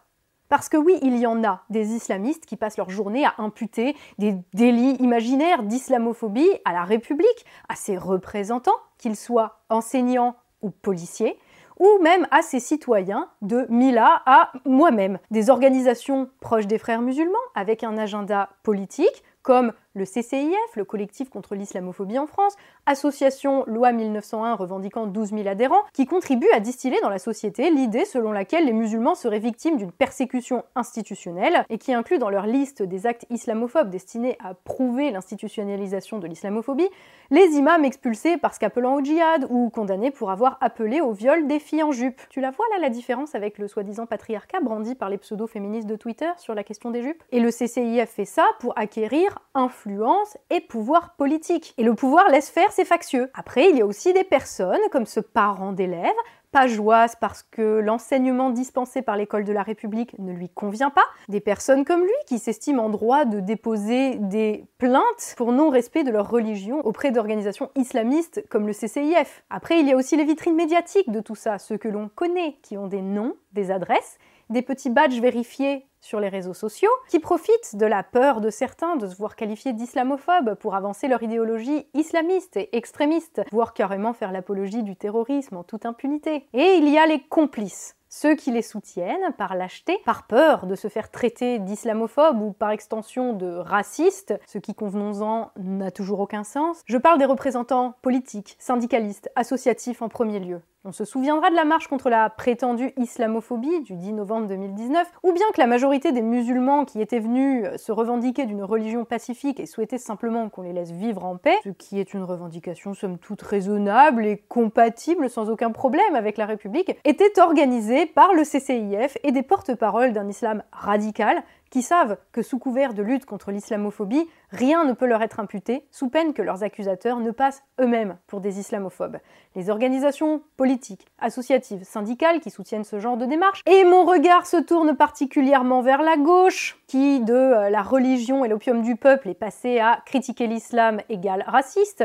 Parce 0.49 0.67
que 0.67 0.77
oui, 0.77 0.97
il 1.03 1.17
y 1.17 1.27
en 1.27 1.43
a 1.43 1.61
des 1.69 1.93
islamistes 1.93 2.45
qui 2.45 2.57
passent 2.57 2.77
leur 2.77 2.89
journée 2.89 3.23
à 3.23 3.35
imputer 3.37 3.95
des 4.17 4.35
délits 4.53 4.95
imaginaires 4.99 5.63
d'islamophobie 5.63 6.49
à 6.65 6.73
la 6.73 6.83
République, 6.83 7.45
à 7.69 7.75
ses 7.75 7.97
représentants, 7.97 8.79
qu'ils 8.97 9.15
soient 9.15 9.59
enseignants 9.69 10.35
ou 10.61 10.71
policiers, 10.71 11.37
ou 11.77 11.87
même 12.01 12.27
à 12.31 12.41
ses 12.41 12.59
citoyens, 12.59 13.29
de 13.41 13.65
Mila 13.69 14.21
à 14.25 14.51
moi-même. 14.65 15.19
Des 15.31 15.49
organisations 15.49 16.29
proches 16.41 16.67
des 16.67 16.79
frères 16.79 17.01
musulmans, 17.01 17.37
avec 17.55 17.83
un 17.83 17.97
agenda 17.97 18.49
politique, 18.63 19.23
comme 19.43 19.71
le 19.93 20.05
CCIF, 20.05 20.75
le 20.75 20.85
collectif 20.85 21.29
contre 21.29 21.55
l'islamophobie 21.55 22.19
en 22.19 22.27
France, 22.27 22.55
association 22.85 23.63
loi 23.65 23.91
1901 23.91 24.55
revendiquant 24.55 25.07
12 25.07 25.29
000 25.29 25.47
adhérents, 25.47 25.83
qui 25.93 26.05
contribue 26.05 26.49
à 26.53 26.59
distiller 26.59 26.99
dans 27.01 27.09
la 27.09 27.19
société 27.19 27.71
l'idée 27.71 28.05
selon 28.05 28.31
laquelle 28.31 28.65
les 28.65 28.73
musulmans 28.73 29.15
seraient 29.15 29.39
victimes 29.39 29.77
d'une 29.77 29.91
persécution 29.91 30.63
institutionnelle 30.75 31.65
et 31.69 31.77
qui 31.77 31.93
inclut 31.93 32.19
dans 32.19 32.29
leur 32.29 32.45
liste 32.45 32.83
des 32.83 33.07
actes 33.07 33.25
islamophobes 33.29 33.89
destinés 33.89 34.37
à 34.43 34.53
prouver 34.53 35.11
l'institutionnalisation 35.11 36.19
de 36.19 36.27
l'islamophobie 36.27 36.89
les 37.31 37.57
imams 37.57 37.85
expulsés 37.85 38.37
parce 38.37 38.57
qu'appelant 38.57 38.95
au 38.95 39.03
djihad 39.03 39.45
ou 39.49 39.69
condamnés 39.69 40.09
pour 40.09 40.31
avoir 40.31 40.57
appelé 40.61 40.99
au 40.99 41.11
viol 41.11 41.45
des 41.47 41.59
filles 41.59 41.83
en 41.83 41.91
jupe. 41.91 42.21
Tu 42.29 42.41
la 42.41 42.49
vois 42.49 42.65
là 42.71 42.79
la 42.79 42.89
différence 42.89 43.35
avec 43.35 43.59
le 43.59 43.67
soi-disant 43.67 44.07
patriarcat 44.07 44.61
brandi 44.61 44.95
par 44.95 45.09
les 45.09 45.17
pseudo-féministes 45.17 45.87
de 45.87 45.95
Twitter 45.95 46.29
sur 46.37 46.55
la 46.55 46.63
question 46.63 46.89
des 46.89 47.03
jupes? 47.03 47.23
Et 47.31 47.39
le 47.39 47.51
CCIF 47.51 48.09
fait 48.09 48.25
ça 48.25 48.47
pour 48.59 48.77
acquérir 48.77 49.37
influence 49.79 50.37
et 50.49 50.59
pouvoir 50.59 51.15
politique. 51.15 51.73
Et 51.77 51.83
le 51.83 51.95
pouvoir 51.95 52.29
laisse 52.29 52.49
faire 52.49 52.71
ses 52.71 52.85
factieux. 52.85 53.29
Après, 53.33 53.69
il 53.69 53.77
y 53.77 53.81
a 53.81 53.85
aussi 53.85 54.13
des 54.13 54.23
personnes, 54.23 54.79
comme 54.91 55.05
ce 55.05 55.19
parent 55.19 55.71
d'élève, 55.71 56.11
pageoise 56.51 57.15
parce 57.21 57.43
que 57.43 57.79
l'enseignement 57.79 58.49
dispensé 58.49 59.03
par 59.03 59.15
l'école 59.15 59.43
de 59.43 59.53
la 59.53 59.61
République 59.61 60.17
ne 60.17 60.33
lui 60.33 60.49
convient 60.49 60.89
pas, 60.89 61.05
des 61.27 61.41
personnes 61.41 61.85
comme 61.85 62.01
lui 62.01 62.09
qui 62.25 62.39
s'estiment 62.39 62.85
en 62.85 62.89
droit 62.89 63.25
de 63.25 63.39
déposer 63.39 64.15
des 64.15 64.65
plaintes 64.79 65.35
pour 65.37 65.51
non-respect 65.51 66.03
de 66.03 66.11
leur 66.11 66.29
religion 66.29 66.79
auprès 66.85 67.11
d'organisations 67.11 67.69
islamistes 67.75 68.43
comme 68.49 68.65
le 68.65 68.73
CCIF. 68.73 69.43
Après, 69.51 69.79
il 69.79 69.87
y 69.87 69.93
a 69.93 69.95
aussi 69.95 70.17
les 70.17 70.25
vitrines 70.25 70.55
médiatiques 70.55 71.11
de 71.11 71.21
tout 71.21 71.35
ça, 71.35 71.59
ceux 71.59 71.77
que 71.77 71.87
l'on 71.87 72.09
connaît, 72.09 72.57
qui 72.63 72.77
ont 72.77 72.87
des 72.87 73.03
noms, 73.03 73.35
des 73.53 73.69
adresses, 73.69 74.17
des 74.49 74.63
petits 74.63 74.89
badges 74.89 75.21
vérifiés 75.21 75.85
sur 76.01 76.19
les 76.19 76.29
réseaux 76.29 76.53
sociaux, 76.53 76.91
qui 77.09 77.19
profitent 77.19 77.75
de 77.75 77.85
la 77.85 78.03
peur 78.03 78.41
de 78.41 78.49
certains 78.49 78.95
de 78.95 79.07
se 79.07 79.15
voir 79.15 79.35
qualifiés 79.35 79.73
d'islamophobes 79.73 80.55
pour 80.55 80.75
avancer 80.75 81.07
leur 81.07 81.23
idéologie 81.23 81.87
islamiste 81.93 82.57
et 82.57 82.75
extrémiste, 82.75 83.41
voire 83.51 83.73
carrément 83.73 84.13
faire 84.13 84.31
l'apologie 84.31 84.83
du 84.83 84.95
terrorisme 84.95 85.57
en 85.57 85.63
toute 85.63 85.85
impunité. 85.85 86.47
Et 86.53 86.75
il 86.77 86.89
y 86.89 86.97
a 86.97 87.05
les 87.05 87.21
complices, 87.21 87.95
ceux 88.09 88.35
qui 88.35 88.51
les 88.51 88.61
soutiennent 88.61 89.33
par 89.37 89.55
lâcheté, 89.55 89.99
par 90.05 90.25
peur 90.25 90.65
de 90.65 90.75
se 90.75 90.87
faire 90.87 91.11
traiter 91.11 91.59
d'islamophobes 91.59 92.41
ou 92.41 92.51
par 92.51 92.71
extension 92.71 93.33
de 93.33 93.55
racistes, 93.55 94.33
ce 94.47 94.57
qui, 94.57 94.73
convenons-en, 94.73 95.51
n'a 95.57 95.91
toujours 95.91 96.19
aucun 96.19 96.43
sens. 96.43 96.81
Je 96.85 96.97
parle 96.97 97.19
des 97.19 97.25
représentants 97.25 97.93
politiques, 98.01 98.55
syndicalistes, 98.59 99.29
associatifs 99.35 100.01
en 100.01 100.09
premier 100.09 100.39
lieu. 100.39 100.61
On 100.85 100.93
se 100.93 101.03
souviendra 101.03 101.49
de 101.49 101.55
la 101.55 101.65
marche 101.65 101.89
contre 101.89 102.09
la 102.09 102.29
prétendue 102.29 102.93
islamophobie 102.95 103.81
du 103.81 103.97
10 103.97 104.13
novembre 104.13 104.47
2019, 104.47 105.11
ou 105.23 105.33
bien 105.33 105.45
que 105.53 105.59
la 105.59 105.67
majorité 105.67 106.13
des 106.13 106.21
musulmans 106.21 106.85
qui 106.85 107.01
étaient 107.01 107.19
venus 107.19 107.67
se 107.75 107.91
revendiquer 107.91 108.45
d'une 108.45 108.63
religion 108.63 109.03
pacifique 109.03 109.59
et 109.59 109.65
souhaitaient 109.65 109.97
simplement 109.97 110.47
qu'on 110.47 110.61
les 110.61 110.71
laisse 110.71 110.91
vivre 110.91 111.25
en 111.25 111.35
paix, 111.35 111.57
ce 111.65 111.69
qui 111.69 111.99
est 111.99 112.13
une 112.13 112.23
revendication 112.23 112.93
somme 112.93 113.17
toute 113.17 113.41
raisonnable 113.41 114.25
et 114.25 114.37
compatible 114.37 115.29
sans 115.29 115.49
aucun 115.49 115.71
problème 115.71 116.15
avec 116.15 116.37
la 116.37 116.45
République, 116.45 116.95
étaient 117.03 117.41
organisés 117.41 118.05
par 118.05 118.33
le 118.33 118.43
CCIF 118.43 119.17
et 119.23 119.33
des 119.33 119.43
porte-paroles 119.43 120.13
d'un 120.13 120.29
islam 120.29 120.63
radical 120.71 121.43
qui 121.69 121.81
savent 121.81 122.17
que 122.31 122.41
sous 122.41 122.59
couvert 122.59 122.93
de 122.93 123.03
lutte 123.03 123.25
contre 123.25 123.51
l'islamophobie, 123.51 124.27
rien 124.51 124.85
ne 124.85 124.93
peut 124.93 125.05
leur 125.05 125.21
être 125.21 125.39
imputé, 125.39 125.85
sous 125.91 126.09
peine 126.09 126.33
que 126.33 126.41
leurs 126.41 126.63
accusateurs 126.63 127.19
ne 127.19 127.31
passent 127.31 127.63
eux-mêmes 127.79 128.17
pour 128.27 128.41
des 128.41 128.59
islamophobes. 128.59 129.17
Les 129.55 129.69
organisations 129.69 130.41
politiques, 130.57 131.05
associatives, 131.19 131.83
syndicales 131.83 132.39
qui 132.39 132.49
soutiennent 132.49 132.83
ce 132.83 132.99
genre 132.99 133.17
de 133.17 133.25
démarche, 133.25 133.63
et 133.65 133.83
mon 133.83 134.05
regard 134.05 134.45
se 134.45 134.57
tourne 134.57 134.95
particulièrement 134.95 135.81
vers 135.81 136.01
la 136.01 136.17
gauche, 136.17 136.79
qui 136.87 137.19
de 137.19 137.33
euh, 137.33 137.69
la 137.69 137.81
religion 137.81 138.45
et 138.45 138.47
l'opium 138.47 138.81
du 138.81 138.95
peuple 138.95 139.29
est 139.29 139.33
passé 139.33 139.79
à 139.79 140.01
critiquer 140.05 140.47
l'islam 140.47 140.99
égal 141.09 141.43
raciste, 141.47 142.03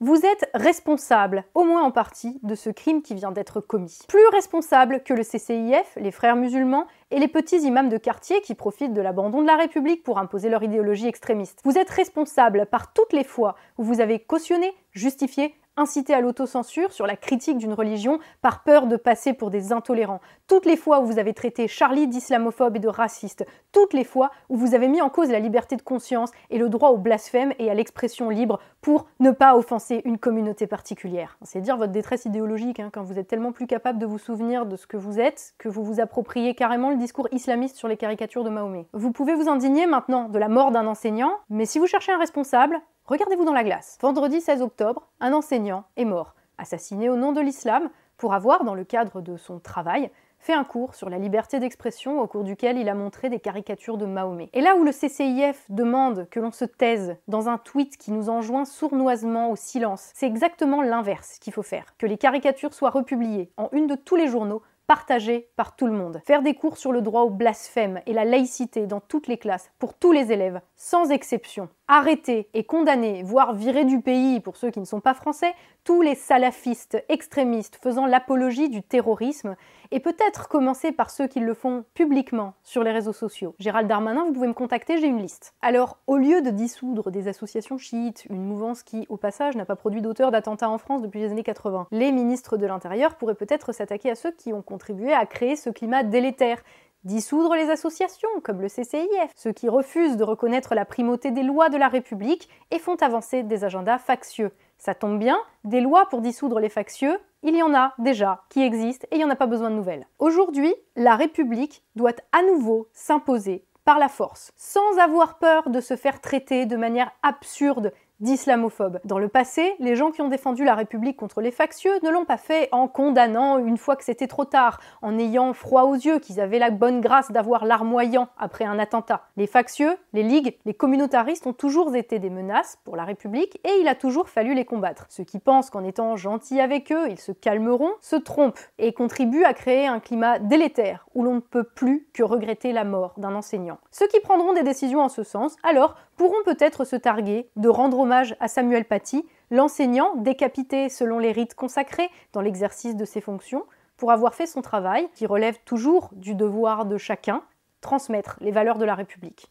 vous 0.00 0.26
êtes 0.26 0.50
responsable, 0.52 1.44
au 1.54 1.64
moins 1.64 1.82
en 1.82 1.90
partie, 1.90 2.38
de 2.42 2.54
ce 2.54 2.68
crime 2.68 3.00
qui 3.00 3.14
vient 3.14 3.32
d'être 3.32 3.60
commis. 3.60 3.98
Plus 4.08 4.26
responsable 4.32 5.02
que 5.02 5.14
le 5.14 5.22
CCIF, 5.22 5.96
les 5.96 6.10
frères 6.10 6.36
musulmans 6.36 6.86
et 7.10 7.18
les 7.18 7.28
petits 7.28 7.60
imams 7.60 7.88
de 7.88 7.96
quartier 7.96 8.40
qui 8.42 8.54
profitent 8.54 8.92
de 8.92 9.00
l'abandon 9.00 9.40
de 9.40 9.46
la 9.46 9.56
République 9.56 10.02
pour 10.02 10.18
imposer 10.18 10.50
leur 10.50 10.62
idéologie 10.62 11.06
extrémiste. 11.06 11.60
Vous 11.64 11.78
êtes 11.78 11.90
responsable 11.90 12.66
par 12.66 12.92
toutes 12.92 13.12
les 13.14 13.24
fois 13.24 13.56
où 13.78 13.84
vous 13.84 14.00
avez 14.00 14.18
cautionné, 14.18 14.74
justifié, 14.92 15.54
inciter 15.76 16.14
à 16.14 16.20
l'autocensure 16.20 16.92
sur 16.92 17.06
la 17.06 17.16
critique 17.16 17.58
d'une 17.58 17.72
religion 17.72 18.18
par 18.42 18.62
peur 18.62 18.86
de 18.86 18.96
passer 18.96 19.32
pour 19.32 19.50
des 19.50 19.72
intolérants, 19.72 20.20
toutes 20.46 20.66
les 20.66 20.76
fois 20.76 21.00
où 21.00 21.06
vous 21.06 21.18
avez 21.18 21.34
traité 21.34 21.68
Charlie 21.68 22.08
d'islamophobe 22.08 22.76
et 22.76 22.80
de 22.80 22.88
raciste, 22.88 23.44
toutes 23.72 23.92
les 23.92 24.04
fois 24.04 24.30
où 24.48 24.56
vous 24.56 24.74
avez 24.74 24.88
mis 24.88 25.02
en 25.02 25.10
cause 25.10 25.30
la 25.30 25.40
liberté 25.40 25.76
de 25.76 25.82
conscience 25.82 26.30
et 26.50 26.58
le 26.58 26.68
droit 26.68 26.90
au 26.90 26.96
blasphème 26.96 27.52
et 27.58 27.70
à 27.70 27.74
l'expression 27.74 28.30
libre 28.30 28.60
pour 28.80 29.06
ne 29.20 29.30
pas 29.30 29.56
offenser 29.56 30.02
une 30.04 30.18
communauté 30.18 30.66
particulière. 30.66 31.38
C'est 31.42 31.60
dire 31.60 31.76
votre 31.76 31.92
détresse 31.92 32.24
idéologique 32.24 32.80
hein, 32.80 32.90
quand 32.92 33.02
vous 33.02 33.18
êtes 33.18 33.28
tellement 33.28 33.52
plus 33.52 33.66
capable 33.66 33.98
de 33.98 34.06
vous 34.06 34.18
souvenir 34.18 34.66
de 34.66 34.76
ce 34.76 34.86
que 34.86 34.96
vous 34.96 35.20
êtes 35.20 35.54
que 35.58 35.68
vous 35.68 35.84
vous 35.84 36.00
appropriez 36.00 36.54
carrément 36.54 36.90
le 36.90 36.96
discours 36.96 37.28
islamiste 37.32 37.76
sur 37.76 37.88
les 37.88 37.96
caricatures 37.96 38.44
de 38.44 38.50
Mahomet. 38.50 38.86
Vous 38.92 39.12
pouvez 39.12 39.34
vous 39.34 39.48
indigner 39.48 39.86
maintenant 39.86 40.28
de 40.28 40.38
la 40.38 40.48
mort 40.48 40.70
d'un 40.70 40.86
enseignant, 40.86 41.32
mais 41.50 41.66
si 41.66 41.78
vous 41.78 41.86
cherchez 41.86 42.12
un 42.12 42.18
responsable, 42.18 42.80
regardez-vous 43.06 43.44
dans 43.44 43.52
la 43.52 43.64
glace. 43.64 43.98
Vendredi 44.00 44.40
16 44.40 44.62
octobre, 44.62 45.08
un 45.20 45.32
enseignant 45.32 45.84
est 45.96 46.04
mort, 46.04 46.34
assassiné 46.58 47.08
au 47.08 47.16
nom 47.16 47.32
de 47.32 47.40
l'islam 47.40 47.90
pour 48.16 48.34
avoir, 48.34 48.64
dans 48.64 48.74
le 48.74 48.84
cadre 48.84 49.20
de 49.20 49.36
son 49.36 49.58
travail, 49.58 50.10
fait 50.38 50.52
un 50.52 50.64
cours 50.64 50.94
sur 50.94 51.10
la 51.10 51.18
liberté 51.18 51.58
d'expression 51.58 52.20
au 52.20 52.26
cours 52.26 52.44
duquel 52.44 52.78
il 52.78 52.88
a 52.88 52.94
montré 52.94 53.28
des 53.28 53.40
caricatures 53.40 53.98
de 53.98 54.06
Mahomet. 54.06 54.50
Et 54.52 54.60
là 54.60 54.76
où 54.76 54.84
le 54.84 54.92
CCIF 54.92 55.64
demande 55.68 56.28
que 56.30 56.40
l'on 56.40 56.52
se 56.52 56.64
taise 56.64 57.16
dans 57.26 57.48
un 57.48 57.58
tweet 57.58 57.96
qui 57.96 58.12
nous 58.12 58.30
enjoint 58.30 58.64
sournoisement 58.64 59.50
au 59.50 59.56
silence, 59.56 60.10
c'est 60.14 60.26
exactement 60.26 60.82
l'inverse 60.82 61.38
qu'il 61.40 61.52
faut 61.52 61.62
faire. 61.62 61.96
Que 61.98 62.06
les 62.06 62.18
caricatures 62.18 62.74
soient 62.74 62.90
republiées 62.90 63.50
en 63.56 63.68
une 63.72 63.86
de 63.86 63.96
tous 63.96 64.16
les 64.16 64.28
journaux 64.28 64.62
partagées 64.86 65.48
par 65.56 65.76
tout 65.76 65.86
le 65.86 65.92
monde. 65.92 66.20
Faire 66.24 66.42
des 66.42 66.54
cours 66.54 66.76
sur 66.76 66.92
le 66.92 67.02
droit 67.02 67.22
au 67.22 67.30
blasphème 67.30 68.00
et 68.06 68.12
la 68.12 68.24
laïcité 68.24 68.86
dans 68.86 69.00
toutes 69.00 69.26
les 69.26 69.38
classes, 69.38 69.70
pour 69.78 69.94
tous 69.94 70.12
les 70.12 70.32
élèves, 70.32 70.60
sans 70.76 71.10
exception. 71.10 71.68
Arrêter 71.88 72.48
et 72.54 72.64
condamner, 72.64 73.22
voire 73.22 73.54
virer 73.54 73.84
du 73.84 74.00
pays, 74.00 74.40
pour 74.40 74.56
ceux 74.56 74.70
qui 74.70 74.80
ne 74.80 74.84
sont 74.84 75.00
pas 75.00 75.14
français, 75.14 75.54
tous 75.84 76.02
les 76.02 76.14
salafistes 76.14 77.02
extrémistes 77.08 77.78
faisant 77.82 78.06
l'apologie 78.06 78.68
du 78.68 78.82
terrorisme, 78.82 79.56
et 79.90 80.00
peut-être 80.00 80.48
commencer 80.48 80.92
par 80.92 81.10
ceux 81.10 81.26
qui 81.26 81.40
le 81.40 81.54
font 81.54 81.84
publiquement 81.94 82.54
sur 82.62 82.82
les 82.82 82.92
réseaux 82.92 83.12
sociaux. 83.12 83.54
Gérald 83.58 83.88
Darmanin, 83.88 84.24
vous 84.24 84.32
pouvez 84.32 84.48
me 84.48 84.52
contacter, 84.52 84.98
j'ai 84.98 85.06
une 85.06 85.20
liste. 85.20 85.54
Alors, 85.62 85.98
au 86.06 86.16
lieu 86.16 86.42
de 86.42 86.50
dissoudre 86.50 87.10
des 87.10 87.28
associations 87.28 87.78
chiites, 87.78 88.26
une 88.30 88.42
mouvance 88.42 88.82
qui, 88.82 89.06
au 89.08 89.16
passage, 89.16 89.56
n'a 89.56 89.64
pas 89.64 89.76
produit 89.76 90.02
d'auteurs 90.02 90.30
d'attentats 90.30 90.70
en 90.70 90.78
France 90.78 91.02
depuis 91.02 91.20
les 91.20 91.30
années 91.30 91.42
80, 91.42 91.88
les 91.90 92.12
ministres 92.12 92.56
de 92.56 92.66
l'Intérieur 92.66 93.16
pourraient 93.16 93.34
peut-être 93.34 93.72
s'attaquer 93.72 94.10
à 94.10 94.14
ceux 94.14 94.32
qui 94.32 94.52
ont 94.52 94.62
contribué 94.62 95.12
à 95.12 95.26
créer 95.26 95.56
ce 95.56 95.70
climat 95.70 96.02
délétère 96.02 96.62
dissoudre 97.06 97.54
les 97.54 97.70
associations, 97.70 98.28
comme 98.42 98.60
le 98.60 98.68
CCIF, 98.68 99.30
ceux 99.36 99.52
qui 99.52 99.68
refusent 99.68 100.16
de 100.16 100.24
reconnaître 100.24 100.74
la 100.74 100.84
primauté 100.84 101.30
des 101.30 101.44
lois 101.44 101.68
de 101.68 101.76
la 101.76 101.88
République 101.88 102.48
et 102.72 102.80
font 102.80 102.96
avancer 102.96 103.44
des 103.44 103.64
agendas 103.64 103.98
factieux. 103.98 104.50
Ça 104.76 104.94
tombe 104.94 105.18
bien, 105.18 105.38
des 105.64 105.80
lois 105.80 106.06
pour 106.10 106.20
dissoudre 106.20 106.58
les 106.58 106.68
factieux, 106.68 107.18
il 107.46 107.56
y 107.56 107.62
en 107.62 107.74
a 107.74 107.94
déjà 107.98 108.42
qui 108.48 108.62
existent 108.62 109.06
et 109.10 109.14
il 109.14 109.18
n'y 109.18 109.24
en 109.24 109.30
a 109.30 109.36
pas 109.36 109.46
besoin 109.46 109.70
de 109.70 109.76
nouvelles. 109.76 110.06
Aujourd'hui, 110.18 110.74
la 110.96 111.14
République 111.14 111.84
doit 111.94 112.12
à 112.32 112.42
nouveau 112.42 112.88
s'imposer 112.92 113.64
par 113.84 114.00
la 114.00 114.08
force, 114.08 114.52
sans 114.56 114.98
avoir 114.98 115.38
peur 115.38 115.70
de 115.70 115.80
se 115.80 115.94
faire 115.94 116.20
traiter 116.20 116.66
de 116.66 116.76
manière 116.76 117.12
absurde 117.22 117.92
d'islamophobes. 118.20 119.00
Dans 119.04 119.18
le 119.18 119.28
passé, 119.28 119.74
les 119.78 119.96
gens 119.96 120.10
qui 120.10 120.22
ont 120.22 120.28
défendu 120.28 120.64
la 120.64 120.74
République 120.74 121.16
contre 121.16 121.40
les 121.40 121.50
factieux 121.50 121.92
ne 122.02 122.10
l'ont 122.10 122.24
pas 122.24 122.36
fait 122.36 122.68
en 122.72 122.88
condamnant 122.88 123.58
une 123.58 123.76
fois 123.76 123.96
que 123.96 124.04
c'était 124.04 124.26
trop 124.26 124.44
tard, 124.44 124.80
en 125.02 125.18
ayant 125.18 125.52
froid 125.52 125.82
aux 125.82 125.94
yeux 125.94 126.18
qu'ils 126.18 126.40
avaient 126.40 126.58
la 126.58 126.70
bonne 126.70 127.00
grâce 127.00 127.30
d'avoir 127.30 127.64
larmoyant 127.64 128.28
après 128.38 128.64
un 128.64 128.78
attentat. 128.78 129.22
Les 129.36 129.46
factieux, 129.46 129.96
les 130.12 130.22
ligues, 130.22 130.56
les 130.64 130.74
communautaristes 130.74 131.46
ont 131.46 131.52
toujours 131.52 131.94
été 131.94 132.18
des 132.18 132.30
menaces 132.30 132.78
pour 132.84 132.96
la 132.96 133.04
République 133.04 133.60
et 133.64 133.80
il 133.80 133.88
a 133.88 133.94
toujours 133.94 134.28
fallu 134.28 134.54
les 134.54 134.64
combattre. 134.64 135.06
Ceux 135.08 135.24
qui 135.24 135.38
pensent 135.38 135.70
qu'en 135.70 135.84
étant 135.84 136.16
gentils 136.16 136.60
avec 136.60 136.92
eux, 136.92 137.08
ils 137.10 137.20
se 137.20 137.32
calmeront, 137.32 137.92
se 138.00 138.16
trompent 138.16 138.58
et 138.78 138.92
contribuent 138.92 139.44
à 139.44 139.54
créer 139.54 139.86
un 139.86 140.00
climat 140.00 140.38
délétère 140.38 141.06
où 141.14 141.22
l'on 141.22 141.34
ne 141.36 141.40
peut 141.40 141.64
plus 141.64 142.08
que 142.12 142.22
regretter 142.22 142.72
la 142.72 142.84
mort 142.84 143.14
d'un 143.16 143.34
enseignant. 143.34 143.78
Ceux 143.90 144.06
qui 144.08 144.20
prendront 144.20 144.52
des 144.52 144.62
décisions 144.62 145.00
en 145.00 145.08
ce 145.08 145.22
sens, 145.22 145.56
alors, 145.62 145.96
pourront 146.16 146.42
peut-être 146.44 146.84
se 146.84 146.96
targuer 146.96 147.48
de 147.56 147.68
rendre 147.68 147.98
hommage 147.98 148.36
à 148.40 148.48
Samuel 148.48 148.84
Paty, 148.84 149.24
l'enseignant 149.50 150.14
décapité 150.16 150.88
selon 150.88 151.18
les 151.18 151.32
rites 151.32 151.54
consacrés 151.54 152.10
dans 152.32 152.40
l'exercice 152.40 152.96
de 152.96 153.04
ses 153.04 153.20
fonctions, 153.20 153.64
pour 153.96 154.12
avoir 154.12 154.34
fait 154.34 154.46
son 154.46 154.62
travail, 154.62 155.08
qui 155.14 155.26
relève 155.26 155.58
toujours 155.64 156.10
du 156.12 156.34
devoir 156.34 156.84
de 156.84 156.98
chacun, 156.98 157.42
transmettre 157.80 158.36
les 158.40 158.50
valeurs 158.50 158.78
de 158.78 158.84
la 158.84 158.94
République. 158.94 159.50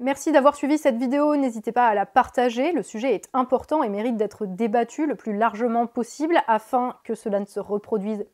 Merci 0.00 0.32
d'avoir 0.32 0.54
suivi 0.54 0.78
cette 0.78 0.96
vidéo, 0.96 1.36
n'hésitez 1.36 1.72
pas 1.72 1.86
à 1.86 1.94
la 1.94 2.06
partager, 2.06 2.72
le 2.72 2.82
sujet 2.82 3.14
est 3.14 3.28
important 3.34 3.82
et 3.82 3.90
mérite 3.90 4.16
d'être 4.16 4.46
débattu 4.46 5.06
le 5.06 5.14
plus 5.14 5.36
largement 5.36 5.86
possible 5.86 6.40
afin 6.46 6.96
que 7.04 7.14
cela 7.14 7.38
ne 7.38 7.44
se 7.44 7.60
reproduise 7.60 8.24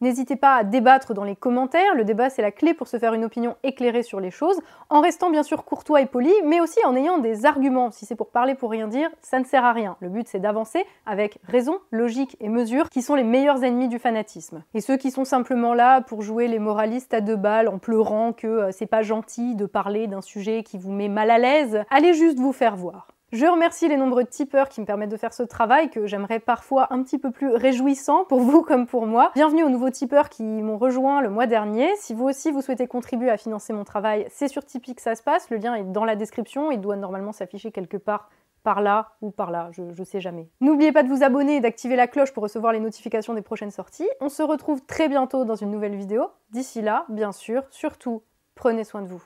N'hésitez 0.00 0.36
pas 0.36 0.56
à 0.56 0.64
débattre 0.64 1.14
dans 1.14 1.24
les 1.24 1.36
commentaires, 1.36 1.94
le 1.94 2.04
débat 2.04 2.30
c'est 2.30 2.42
la 2.42 2.50
clé 2.50 2.74
pour 2.74 2.88
se 2.88 2.98
faire 2.98 3.14
une 3.14 3.24
opinion 3.24 3.56
éclairée 3.62 4.02
sur 4.02 4.20
les 4.20 4.30
choses, 4.30 4.60
en 4.90 5.00
restant 5.00 5.30
bien 5.30 5.42
sûr 5.42 5.64
courtois 5.64 6.00
et 6.00 6.06
poli, 6.06 6.32
mais 6.44 6.60
aussi 6.60 6.78
en 6.84 6.94
ayant 6.94 7.18
des 7.18 7.46
arguments. 7.46 7.90
Si 7.90 8.06
c'est 8.06 8.14
pour 8.14 8.30
parler 8.30 8.54
pour 8.54 8.70
rien 8.70 8.88
dire, 8.88 9.10
ça 9.22 9.38
ne 9.38 9.44
sert 9.44 9.64
à 9.64 9.72
rien. 9.72 9.96
Le 10.00 10.08
but 10.08 10.28
c'est 10.28 10.38
d'avancer 10.38 10.84
avec 11.06 11.38
raison, 11.48 11.78
logique 11.90 12.36
et 12.40 12.48
mesure, 12.48 12.90
qui 12.90 13.02
sont 13.02 13.14
les 13.14 13.24
meilleurs 13.24 13.64
ennemis 13.64 13.88
du 13.88 13.98
fanatisme. 13.98 14.62
Et 14.74 14.80
ceux 14.80 14.96
qui 14.96 15.10
sont 15.10 15.24
simplement 15.24 15.74
là 15.74 16.00
pour 16.00 16.22
jouer 16.22 16.48
les 16.48 16.58
moralistes 16.58 17.14
à 17.14 17.20
deux 17.20 17.36
balles 17.36 17.68
en 17.68 17.78
pleurant 17.78 18.32
que 18.32 18.46
euh, 18.46 18.70
c'est 18.72 18.86
pas 18.86 19.02
gentil 19.02 19.54
de 19.56 19.66
parler 19.66 20.06
d'un 20.06 20.22
sujet 20.22 20.62
qui 20.62 20.78
vous 20.78 20.92
met 20.92 21.08
mal 21.08 21.30
à 21.30 21.38
l'aise, 21.38 21.82
allez 21.90 22.14
juste 22.14 22.38
vous 22.38 22.52
faire 22.52 22.76
voir. 22.76 23.13
Je 23.32 23.46
remercie 23.46 23.88
les 23.88 23.96
nombreux 23.96 24.24
tipeurs 24.24 24.68
qui 24.68 24.80
me 24.80 24.86
permettent 24.86 25.10
de 25.10 25.16
faire 25.16 25.34
ce 25.34 25.42
travail 25.42 25.90
que 25.90 26.06
j'aimerais 26.06 26.38
parfois 26.38 26.92
un 26.92 27.02
petit 27.02 27.18
peu 27.18 27.32
plus 27.32 27.50
réjouissant 27.50 28.24
pour 28.24 28.38
vous 28.38 28.62
comme 28.68 28.86
pour 28.86 29.06
moi. 29.06 29.32
Bienvenue 29.34 29.64
aux 29.64 29.68
nouveaux 29.68 29.90
tipeurs 29.90 30.28
qui 30.28 30.44
m'ont 30.44 30.78
rejoint 30.78 31.20
le 31.20 31.30
mois 31.30 31.46
dernier. 31.46 31.88
Si 31.96 32.14
vous 32.14 32.26
aussi 32.26 32.52
vous 32.52 32.60
souhaitez 32.60 32.86
contribuer 32.86 33.30
à 33.30 33.36
financer 33.36 33.72
mon 33.72 33.82
travail, 33.82 34.24
c'est 34.30 34.46
sur 34.46 34.64
Tipeee 34.64 34.94
que 34.94 35.02
ça 35.02 35.16
se 35.16 35.22
passe. 35.24 35.50
Le 35.50 35.56
lien 35.56 35.74
est 35.74 35.82
dans 35.82 36.04
la 36.04 36.14
description. 36.14 36.70
Il 36.70 36.80
doit 36.80 36.94
normalement 36.94 37.32
s'afficher 37.32 37.72
quelque 37.72 37.96
part 37.96 38.30
par 38.62 38.80
là 38.80 39.10
ou 39.20 39.32
par 39.32 39.50
là, 39.50 39.68
je, 39.72 39.82
je 39.92 40.04
sais 40.04 40.20
jamais. 40.20 40.48
N'oubliez 40.60 40.92
pas 40.92 41.02
de 41.02 41.08
vous 41.08 41.24
abonner 41.24 41.56
et 41.56 41.60
d'activer 41.60 41.96
la 41.96 42.06
cloche 42.06 42.32
pour 42.32 42.44
recevoir 42.44 42.72
les 42.72 42.78
notifications 42.78 43.34
des 43.34 43.42
prochaines 43.42 43.72
sorties. 43.72 44.08
On 44.20 44.28
se 44.28 44.44
retrouve 44.44 44.80
très 44.86 45.08
bientôt 45.08 45.44
dans 45.44 45.56
une 45.56 45.72
nouvelle 45.72 45.96
vidéo. 45.96 46.28
D'ici 46.50 46.82
là, 46.82 47.04
bien 47.08 47.32
sûr, 47.32 47.64
surtout, 47.70 48.22
prenez 48.54 48.84
soin 48.84 49.02
de 49.02 49.08
vous. 49.08 49.24